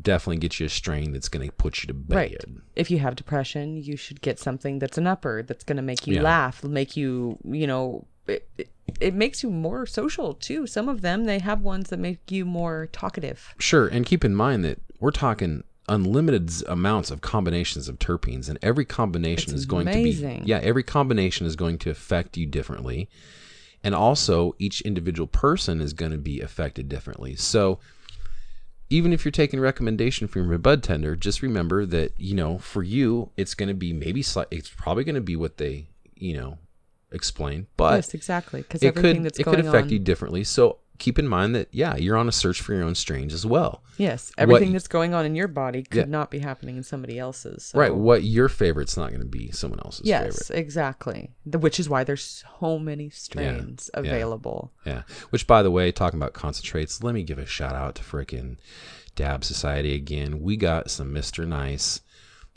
[0.00, 2.16] definitely get you a strain that's going to put you to bed.
[2.16, 2.44] Right.
[2.74, 6.06] If you have depression, you should get something that's an upper that's going to make
[6.06, 6.22] you Yeah.
[6.22, 8.68] laugh, make you, you know, it, it,
[9.00, 10.66] it makes you more social too.
[10.66, 13.54] Some of them, they have ones that make you more talkative.
[13.58, 18.58] Sure, and keep in mind that we're talking unlimited amounts of combinations of terpenes, and
[18.62, 20.38] every combination It's is going amazing.
[20.38, 23.08] to be yeah, every combination is going to affect you differently,
[23.84, 27.36] and also each individual person is going to be affected differently.
[27.36, 27.78] So.
[28.90, 32.82] Even if you're taking recommendation from your bud tender, just remember that you know for
[32.82, 34.48] you it's going to be maybe slight.
[34.50, 36.58] It's probably going to be what they you know
[37.10, 38.60] explain, but yes, exactly.
[38.60, 40.44] Because it everything could that's it going could affect on, you differently.
[40.44, 43.44] So keep in mind that yeah, you're on a search for your own strains as
[43.44, 43.82] well.
[43.98, 46.18] yes, everything y- that's going on in your body could Yeah.
[46.18, 47.64] not be happening in somebody else's.
[47.66, 47.94] so- Right.
[47.94, 50.60] What your favorite's not going to be someone else's Yes, favorite.
[50.60, 51.30] exactly.
[51.44, 54.00] The, which is why there's so many strains yeah.
[54.00, 54.72] available.
[54.86, 55.02] Yeah.
[55.30, 58.56] Which, by the way, talking about concentrates, let me give a shout out to frickin'
[59.16, 60.40] Dab Society again.
[60.40, 61.46] We got some Mr.
[61.46, 62.00] Nice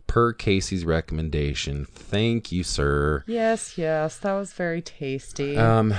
[0.08, 1.86] per Casey's recommendation.
[1.86, 3.24] Thank you, sir.
[3.28, 5.58] Yes, yes, that was very tasty.
[5.58, 5.96] Um,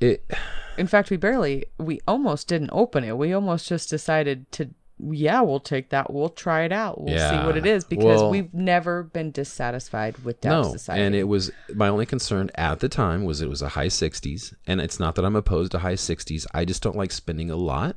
[0.00, 0.24] it
[0.78, 3.16] In fact, we barely, we almost didn't open it.
[3.16, 6.10] We almost just decided to yeah, we'll take that.
[6.12, 6.98] We'll try it out.
[7.00, 11.02] We'll see what it is because Well- we've never been dissatisfied with Dab no, Society.
[11.02, 14.54] and it was my only concern at the time was it was a high 60s,
[14.66, 16.46] and it's not that I'm opposed to high 60s.
[16.54, 17.96] I just don't like spending a lot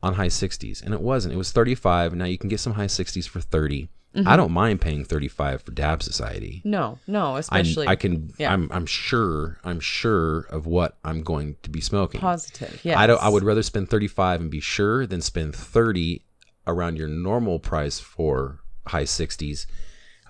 [0.00, 1.34] on high 60s, and it wasn't.
[1.34, 2.14] It was 35.
[2.14, 3.88] Now you can get some high 60s for 30.
[4.16, 4.26] Mm-hmm.
[4.26, 6.62] I don't mind paying 35 for Dab Society.
[6.64, 8.32] no, no, I, especially I can.
[8.38, 8.52] yeah.
[8.52, 8.68] I'm.
[8.72, 9.58] I'm sure.
[9.64, 12.20] I'm sure of what I'm going to be smoking.
[12.20, 12.80] positive.
[12.84, 13.22] Yeah, I don't.
[13.22, 16.22] I would rather spend 35 and be sure than spend 30
[16.66, 19.66] around your normal price for high 60s,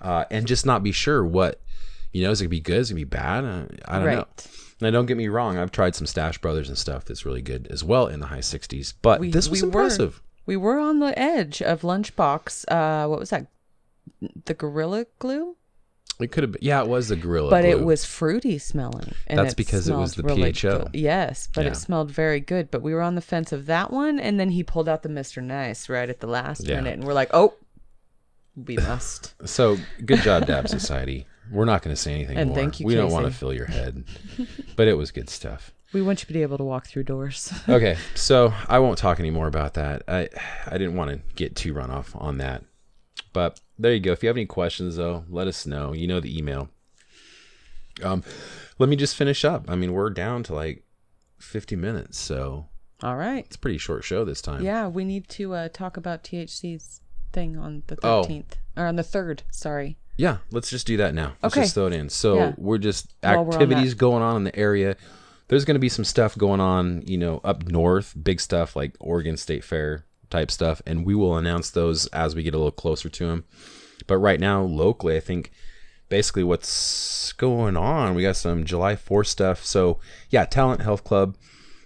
[0.01, 1.61] uh, and just not be sure what
[2.11, 3.45] you know is it gonna be good, is it gonna be bad.
[3.45, 4.25] Uh, I don't know.
[4.81, 5.57] Now, don't get me wrong.
[5.57, 8.39] I've tried some Stash Brothers and stuff that's really good as well in the high
[8.39, 10.21] 60s, but We- this was we were- impressive.
[10.45, 12.65] We were on the edge of Lunchbox.
[12.69, 13.47] Uh, what was that?
[14.45, 15.55] The Gorilla Glue,
[16.19, 16.61] It could have been.
[16.61, 17.49] Yeah, it was the Gorilla.
[17.49, 19.13] but it was fruity smelling.
[19.27, 20.79] And That's because it was the really PHO.
[20.79, 20.89] good.
[20.95, 21.71] Yes, but Yeah.
[21.71, 22.69] it smelled very good.
[22.71, 25.09] But we were on the fence of that one, and then he pulled out the
[25.09, 26.75] Mister Nice right at the last Yeah.
[26.77, 27.53] minute, and we're like, oh,
[28.55, 29.33] we must.
[29.47, 31.25] So good job, Dab Society.
[31.51, 32.57] We're not going to say anything And more.
[32.59, 34.03] thank you, we don't want to fill your head,
[34.75, 35.71] but it was good stuff.
[35.93, 37.51] we want you to be able to walk through doors.
[37.67, 40.03] Okay, so I won't talk anymore about that.
[40.07, 40.29] I
[40.67, 42.63] I didn't want to get too run off on that,
[43.33, 44.11] but there you go.
[44.11, 45.93] If you have any questions, though, let us know.
[45.93, 46.69] You know the email.
[48.03, 48.23] Um,
[48.77, 49.69] let me just finish up.
[49.69, 50.83] I mean, we're down to like
[51.39, 52.67] fifty minutes, so
[53.03, 53.45] All right.
[53.45, 54.63] it's a pretty short show this time.
[54.63, 57.01] Yeah, we need to uh, talk about THC's
[57.33, 58.23] thing on the Oh.
[58.23, 59.43] thirteenth or on the third.
[59.51, 59.97] Sorry.
[60.17, 61.33] Yeah, let's just do that now.
[61.41, 61.63] Let's Okay.
[61.63, 62.09] just throw it in.
[62.09, 62.53] So Yeah.
[62.57, 64.95] we're just While we're on activities going on in the area.
[65.47, 68.95] There's going to be some stuff going on, you know, up north, big stuff like
[68.99, 72.71] Oregon State Fair type stuff, and we will announce those as we get a little
[72.71, 73.43] closer to them.
[74.07, 75.51] But right now, locally, I think
[76.09, 79.63] basically what's going on, we got some July 4th stuff.
[79.65, 79.99] So
[80.29, 81.35] yeah, Talent Health Club.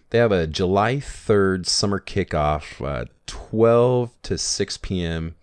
[0.10, 5.36] They have a July 3rd summer kickoff, uh, 12 to 6 p.m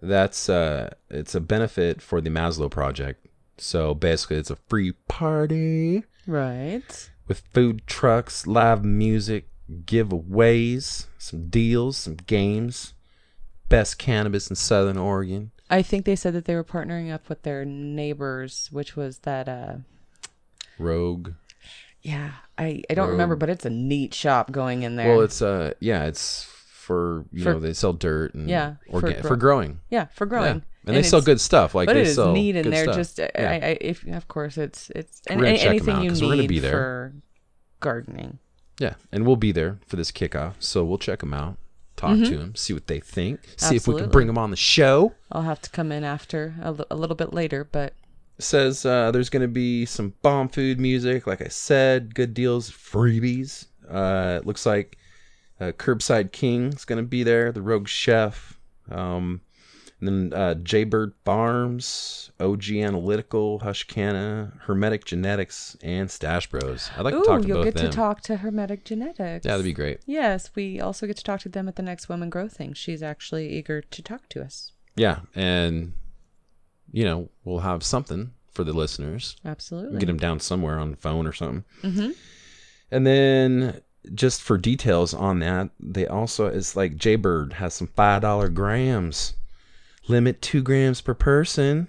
[0.00, 3.26] that's uh it's a benefit for the Maslow project.
[3.56, 7.10] So basically it's a free party Right.
[7.26, 9.48] with food trucks, live music,
[9.84, 12.94] giveaways, some deals, some games,
[13.68, 15.50] best cannabis in Southern Oregon.
[15.70, 19.48] I think they said that they were partnering up with their neighbors, which was that.
[19.48, 19.76] uh
[20.78, 21.32] Rogue.
[22.02, 25.08] Yeah, I I don't remember, but it's a neat shop going in there.
[25.08, 29.02] Well, it's uh yeah, it's for you For- know they sell dirt and Yeah, for
[29.02, 29.80] orga- for, growing.
[29.90, 30.28] yeah for Yeah.
[30.28, 31.74] growing, And, they sell good stuff.
[31.74, 32.84] Like But they it is sell neat in good there.
[32.84, 32.96] stuff.
[32.96, 33.50] Just uh, Yeah.
[33.50, 36.02] I, I, if of course it's it's and, We're gonna and check 'em anything out,
[36.04, 36.70] you 'cause we're gonna need be there.
[36.72, 37.14] for
[37.80, 38.38] gardening.
[38.78, 41.56] Yeah, and we'll be there for this kickoff, so we'll check them out,
[41.96, 44.10] talk to 'em, to them, see what they think, see if we can Mm-hmm.
[44.12, 45.14] Bring them on the show.
[45.32, 47.94] I'll have to come in after a, little bit later, but
[48.38, 52.70] says uh, there's going to be some bomb food music, like I said, good deals,
[52.70, 53.66] freebies.
[53.90, 54.96] Uh, it looks like
[55.60, 58.58] uh, Curbside King is going to be there, the Rogue Chef,
[58.92, 59.40] um,
[60.00, 66.90] and then uh, Jaybird Farms, OG Analytical, Hushcana, Hermetic Genetics, and Stash Bros.
[66.96, 67.90] I'd like ooh, to talk to you'll both get them.
[67.90, 69.44] to talk to Hermetic Genetics.
[69.44, 70.00] yeah, that'd be great.
[70.06, 72.74] Yes, we also get to talk to them at the next Women Grow thing.
[72.74, 74.72] She's actually eager to talk to us.
[74.94, 75.92] Yeah, and
[76.92, 79.36] you know we'll have something for the listeners.
[79.44, 79.98] Absolutely.
[79.98, 81.64] Get them down somewhere on the phone or something.
[81.82, 82.10] Mm-hmm.
[82.90, 83.80] And then
[84.14, 89.34] just for details on that, they also it's like Jaybird has some five dollar grams,
[90.08, 91.88] limit two grams per person.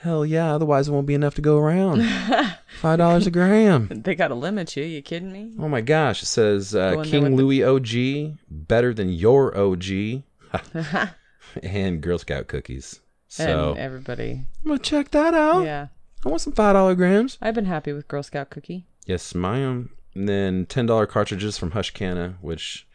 [0.00, 0.54] Hell yeah!
[0.54, 2.02] Otherwise, it won't be enough to go around.
[2.80, 3.88] Five dollars a gram.
[3.92, 4.82] They got to limit you.
[4.84, 5.52] You kidding me?
[5.58, 6.22] Oh my gosh!
[6.22, 10.22] It says uh, there King with the- Louis OG better than your OG,
[11.62, 13.00] and Girl Scout cookies.
[13.28, 14.46] So and everybody.
[14.64, 15.64] I'm gonna check that out.
[15.64, 15.88] Yeah.
[16.24, 17.36] I want some five dollar grams.
[17.42, 18.86] I've been happy with Girl Scout cookie.
[19.04, 19.90] Yes, ma'am.
[20.14, 22.86] And then ten dollar cartridges from Hushcana, which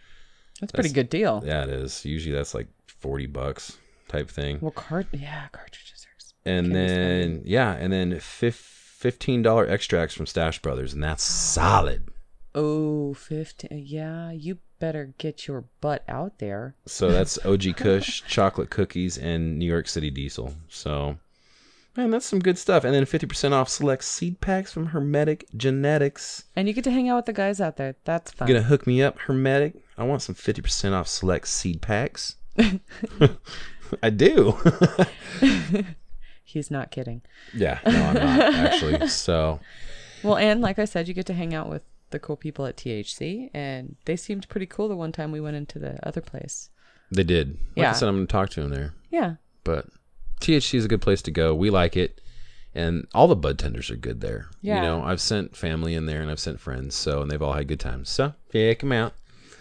[0.60, 1.44] That's a pretty good deal.
[1.46, 2.04] yeah, it is.
[2.04, 3.78] Usually that's like forty bucks
[4.08, 4.60] type thing.
[4.62, 6.50] Well, cart yeah, cartridges are.
[6.50, 12.10] And then yeah, and then fifteen dollar extracts from Stash Brothers, and that's solid.
[12.58, 13.84] Oh, 15.
[13.86, 16.76] Yeah, you better get your butt out there.
[16.86, 20.54] So that's OG Kush, chocolate cookies, and New York City Diesel.
[20.70, 21.18] So
[21.98, 22.84] man, that's some good stuff.
[22.84, 26.46] And then fifty percent off select seed packs from Hermetic Genetics.
[26.56, 27.96] And you get to hang out with the guys out there.
[28.06, 28.48] That's fun.
[28.48, 29.76] You Gonna hook me up, Hermetic.
[29.98, 32.36] I want some fifty percent off select seed packs.
[34.04, 34.58] I do.
[36.44, 37.22] He's not kidding.
[37.54, 39.08] yeah, no, I'm not actually.
[39.10, 39.60] So
[40.24, 41.82] Well, and like I said, you get to hang out with
[42.12, 45.56] the cool people at THC, and they seemed pretty cool the one time we went
[45.58, 46.70] into the other place.
[47.12, 47.50] they did.
[47.76, 47.90] Like Yeah.
[47.90, 48.94] I said, I'm gonna talk to him there.
[49.12, 49.36] Yeah.
[49.64, 49.88] But
[50.42, 51.54] THC is a good place to go.
[51.56, 52.22] We like it.
[52.78, 54.50] And all the bud tenders are good there.
[54.62, 54.76] Yeah.
[54.76, 57.54] You know, I've sent family in there and I've sent friends, so and they've all
[57.54, 58.10] had good times.
[58.10, 59.14] So check them out.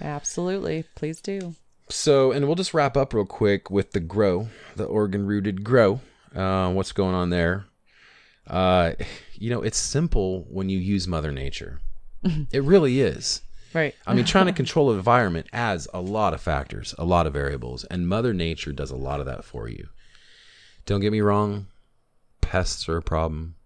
[0.02, 0.84] Absolutely.
[0.96, 1.54] Please do.
[1.88, 6.00] So, and we'll just wrap up real quick with the grow, the Oregon rooted grow.
[6.34, 7.66] Uh, what's going on there?
[8.46, 8.92] Uh,
[9.34, 11.80] you know, it's simple when you use Mother Nature.
[12.52, 13.42] it really is.
[13.72, 13.94] Right.
[14.06, 17.32] I mean, trying to control the environment adds a lot of factors, a lot of
[17.32, 19.88] variables, and Mother Nature does a lot of that for you.
[20.86, 21.66] Don't get me wrong,
[22.40, 23.56] pests are a problem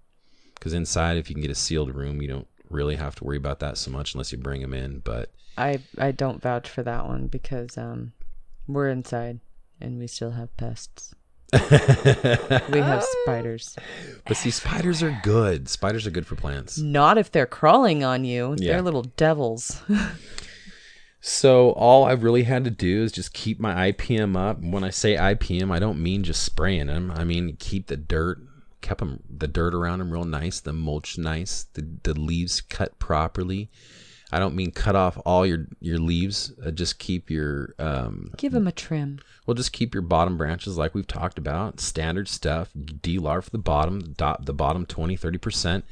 [0.54, 3.36] because inside, if you can get a sealed room, you don't really have to worry
[3.36, 5.00] about that so much unless you bring them in.
[5.00, 8.12] But I I don't vouch for that one because um
[8.66, 9.40] we're inside
[9.80, 11.14] and we still have pests.
[11.52, 13.74] we have spiders.
[14.26, 15.66] but see, spiders are good.
[15.68, 16.76] Spiders are good for plants.
[16.76, 18.54] Not if they're crawling on you.
[18.58, 18.72] Yeah.
[18.72, 19.82] They're little devils.
[21.20, 24.60] So all I've really had to do is just keep my IPM up.
[24.62, 27.10] When I say IPM, I don't mean just spraying them.
[27.10, 28.38] I mean keep the dirt,
[28.81, 32.99] kept them the dirt around them real nice, the mulch nice, the the leaves cut
[32.99, 33.70] properly.
[34.31, 36.53] I don't mean cut off all your your leaves.
[36.64, 39.20] Uh, just keep your um, Give them a trim.
[39.47, 41.81] well, just keep your bottom branches like we've talked about.
[41.81, 42.70] Standard stuff.
[43.01, 45.83] De-larf the bottom, dot, the bottom 20, 30%.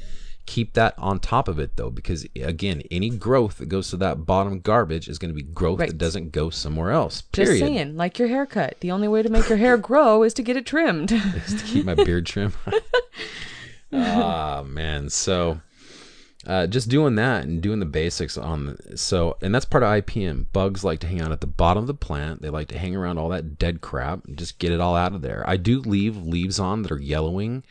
[0.47, 4.25] Keep that on top of it though, because again, any growth that goes to that
[4.25, 5.89] bottom garbage is going to be growth Right.
[5.91, 7.21] that doesn't go somewhere else.
[7.21, 7.59] period.
[7.59, 8.77] Just saying, like your haircut.
[8.81, 11.11] The only way to make your hair grow is to get it trimmed.
[11.47, 12.53] Is to keep my beard trim.
[13.93, 15.61] Ah man, so
[16.47, 19.89] uh, just doing that and doing the basics on the, so and that's part of
[19.91, 20.47] IPM.
[20.53, 22.43] Bugs like to hang out at the bottom of the plant.
[22.43, 25.15] They like to hang around all that dead crap and just get it all out
[25.15, 25.45] of there.
[25.49, 27.63] I do leave leaves on that are yellowing.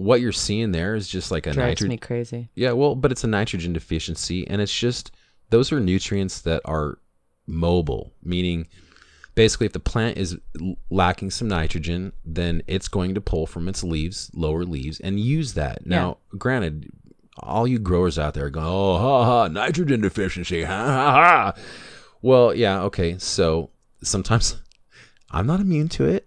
[0.00, 1.88] What you're seeing there is just like a Drives nitrogen.
[1.90, 2.48] me crazy.
[2.54, 5.12] Yeah, well, but it's a nitrogen deficiency, and it's just
[5.50, 6.98] those are nutrients that are
[7.46, 8.66] mobile, meaning
[9.34, 10.38] basically if the plant is
[10.88, 15.52] lacking some nitrogen, then it's going to pull from its leaves, lower leaves, and use
[15.52, 15.86] that.
[15.86, 16.90] Now, granted,
[17.38, 21.54] all you growers out there are going, oh, ha, ha, nitrogen deficiency, ha, ha, ha.
[22.22, 23.18] Well, yeah, okay.
[23.18, 23.68] So
[24.02, 24.62] sometimes
[25.30, 26.26] I'm not immune to it.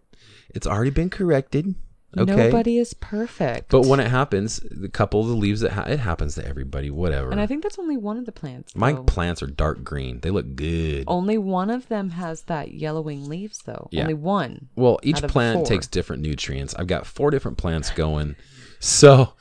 [0.53, 1.73] It's already been corrected.
[2.17, 2.35] Okay.
[2.35, 3.69] Nobody is perfect.
[3.69, 6.89] But when it happens, the couple of the leaves that ha- it happens to everybody,
[6.91, 7.31] whatever.
[7.31, 8.75] and I think that's only one of the plants.
[8.75, 9.03] My though.
[9.03, 10.19] plants are dark green.
[10.19, 11.05] They look good.
[11.07, 13.87] Only one of them has that yellowing leaves, though.
[13.91, 14.01] Yeah.
[14.01, 14.69] Only one.
[14.75, 15.65] well, each out of the plant four.
[15.65, 16.75] takes different nutrients.
[16.75, 18.35] I've got four different plants going.
[18.79, 19.33] So,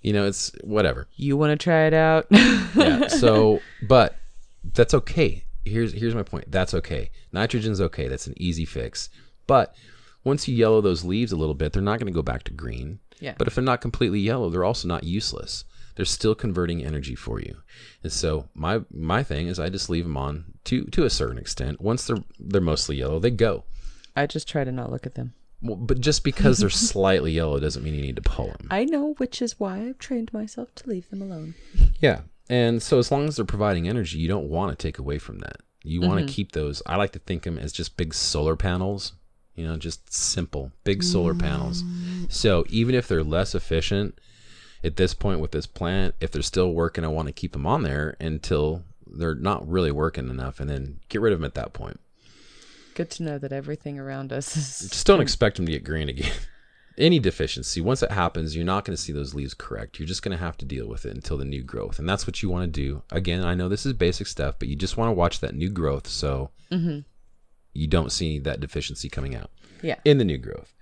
[0.00, 1.06] you know, it's whatever.
[1.16, 2.26] You want to try it out?
[2.76, 3.06] Yeah.
[3.08, 4.16] So, but
[4.74, 5.44] that's okay.
[5.64, 6.50] Here's here's my point.
[6.50, 7.10] That's okay.
[7.32, 8.06] Nitrogen's okay.
[8.08, 9.08] That's an easy fix.
[9.46, 9.74] But
[10.26, 12.52] once you yellow those leaves a little bit, they're not going to go back to
[12.52, 12.98] green.
[13.20, 13.34] Yeah.
[13.38, 15.64] But if they're not completely yellow, they're also not useless.
[15.94, 17.58] They're still converting energy for you.
[18.02, 21.38] And so my my thing is I just leave them on to to a certain
[21.38, 21.80] extent.
[21.80, 23.64] Once they're they're mostly yellow, they go.
[24.16, 25.32] I just try to not look at them.
[25.62, 28.66] Well, but just because they're slightly yellow doesn't mean you need to pull them.
[28.70, 31.54] I know, which is why I've trained myself to leave them alone.
[32.00, 32.22] Yeah.
[32.50, 35.38] And so as long as they're providing energy, you don't want to take away from
[35.38, 35.56] that.
[35.82, 36.32] You want to mm-hmm.
[36.32, 36.82] keep those.
[36.84, 39.12] I like to think of them as just big solar panels,
[39.56, 41.82] you know, just simple, big solar panels.
[42.28, 44.18] So even if they're less efficient
[44.84, 47.66] at this point with this plant, if they're still working, I want to keep them
[47.66, 51.54] on there until they're not really working enough and then get rid of them at
[51.54, 51.98] that point.
[52.94, 54.78] Good to know that everything around us is.
[54.90, 56.32] Just don't expect them to get green again.
[56.98, 59.98] Any deficiency, once it happens, you're not going to see those leaves correct.
[59.98, 61.98] You're just going to have to deal with it until the new growth.
[61.98, 63.02] And that's what you want to do.
[63.12, 65.68] Again, I know this is basic stuff, but you just want to watch that new
[65.68, 67.00] growth so mm-hmm.
[67.76, 69.50] You don't see that deficiency coming out
[69.82, 69.96] Yeah.
[70.04, 70.72] in the new growth.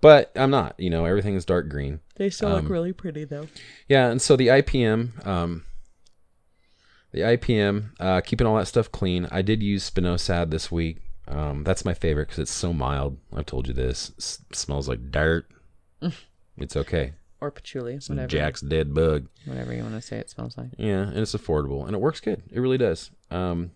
[0.00, 2.00] But I'm not, you know, everything is dark green.
[2.16, 3.48] They still look really pretty, though.
[3.88, 5.64] Yeah, and so the IPM, um,
[7.12, 9.26] the IPM, uh, keeping all that stuff clean.
[9.30, 10.98] I did use spinosad this week.
[11.28, 13.18] Um, that's my favorite because it's so mild.
[13.34, 14.12] I've told you this.
[14.18, 15.46] S- smells like dirt.
[16.56, 17.12] it's okay.
[17.40, 18.28] Or patchouli, Some whatever.
[18.30, 19.28] Jack's dead bug.
[19.44, 20.68] Whatever you want to say it smells like.
[20.78, 22.42] Yeah, and it's affordable and it works good.
[22.50, 23.10] It really does.
[23.30, 23.72] Um,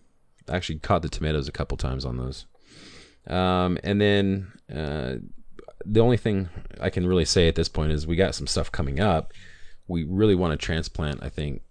[0.49, 2.45] actually caught the tomatoes a couple times on those.
[3.27, 5.15] Um, and then uh,
[5.85, 8.71] the only thing I can really say at this point is we got some stuff
[8.71, 9.33] coming up.
[9.87, 11.23] We really want to transplant.
[11.23, 11.61] I think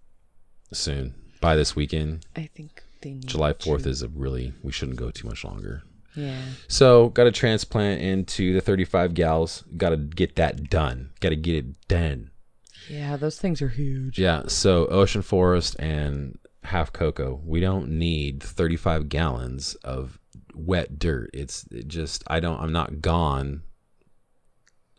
[0.73, 2.25] soon by this weekend.
[2.35, 5.43] I think they need July fourth to- is a really we shouldn't go too much
[5.43, 5.83] longer.
[6.15, 6.41] Yeah.
[6.69, 9.63] So got to transplant into the thirty five gals.
[9.75, 11.11] Got to get that done.
[11.19, 12.31] Got to get it done.
[12.89, 14.19] Yeah, those things are huge.
[14.19, 20.19] Yeah, so Ocean Forest and Half Cocoa, we don't need 35 gallons of
[20.53, 21.29] wet dirt.
[21.33, 23.63] It's it just I don't I'm not gone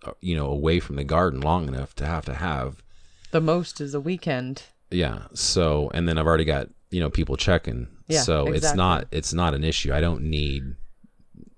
[0.05, 2.83] uh, you know away from the garden long enough to have to have
[3.31, 4.63] The most is a weekend.
[4.91, 5.27] yeah.
[5.35, 7.89] So and then I've already got, you know, people checking.
[8.09, 9.93] Yeah, so it's not it's not an issue.
[9.93, 10.63] I don't need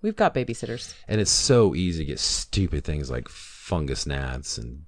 [0.00, 0.94] We've got babysitters.
[1.08, 4.82] and it's so easy to get stupid things like fungus gnats and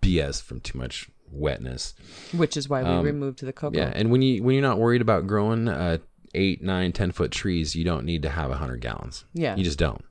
[0.00, 1.94] BS from too much wetness.
[2.32, 3.76] Which is why we Um, removed the cocoa.
[3.76, 5.98] Yeah, and when you when you're not worried about growing uh,
[6.34, 9.24] eight, nine, ten foot trees, you don't need to have a hundred gallons.
[9.34, 9.56] Yeah.
[9.56, 10.04] You just don't.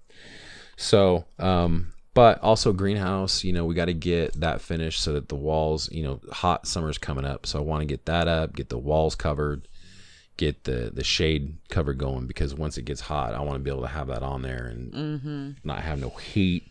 [0.77, 5.29] So, um, but also greenhouse, you know, we got to get that finished so that
[5.29, 7.45] the walls, you know, hot summer's coming up.
[7.45, 9.67] So I want to get that up, get the walls covered,
[10.37, 13.69] get the the shade cover going because once it gets hot, I want to be
[13.69, 16.67] able to have that on there and not have no heat.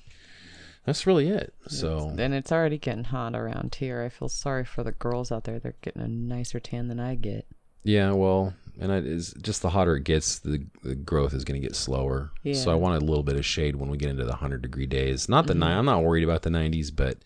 [0.87, 1.53] That's really it.
[1.69, 4.03] So then it's already getting hot around here.
[4.03, 5.59] I feel sorry for the girls out there.
[5.59, 7.47] They're getting a nicer tan than I get.
[7.85, 11.61] yeah, well, and it is just the hotter it gets, the the growth is going
[11.61, 12.31] to get slower.
[12.37, 12.55] So Yeah.
[12.55, 12.71] Mm-hmm.
[12.71, 15.29] I want a little bit of shade when we get into the hundred degree days.
[15.29, 15.77] Not the nine.
[15.77, 17.19] I'm not worried about the 90s, but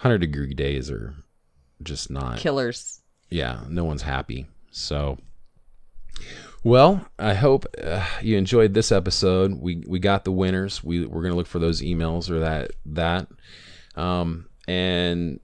[0.00, 1.14] hundred degree days are
[1.82, 2.38] just not.
[2.38, 3.00] Killers.
[3.30, 4.46] yeah, no one's happy.
[4.72, 5.18] So,
[6.64, 9.60] well, I hope uh, you enjoyed this episode.
[9.60, 10.82] We we got the winners.
[10.82, 13.28] We we're gonna look for those emails or that that,
[13.96, 15.40] um, and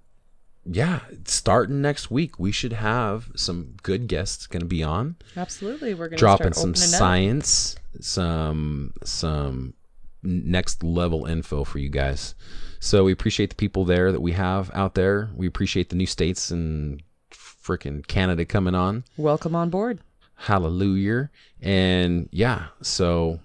[0.65, 5.95] yeah, starting next week, we should have some good guests gonna be on, Absolutely.
[5.95, 6.99] We're going to dropping some opening up.
[6.99, 9.75] science, some some
[10.23, 12.35] next level info for you guys.
[12.79, 15.29] So we appreciate the people there that we have out there.
[15.35, 19.05] We appreciate the new states and freaking Canada coming on.
[19.19, 20.01] Welcome on board.
[20.41, 21.31] Hallelujah.
[21.61, 23.41] And yeah, so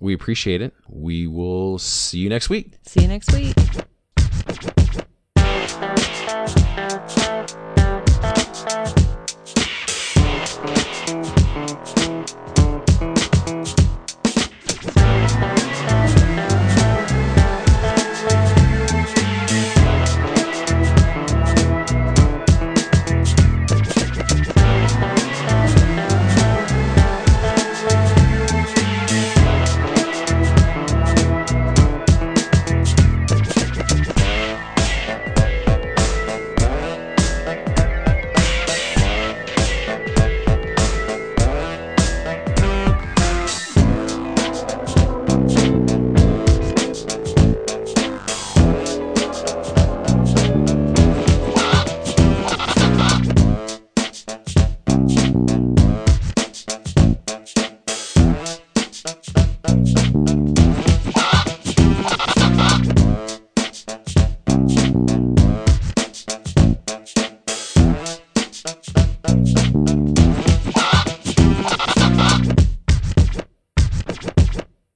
[0.00, 0.74] we appreciate it.
[0.88, 2.72] We will see you next week.
[2.84, 3.54] See you next week.
[8.22, 8.99] Thank you.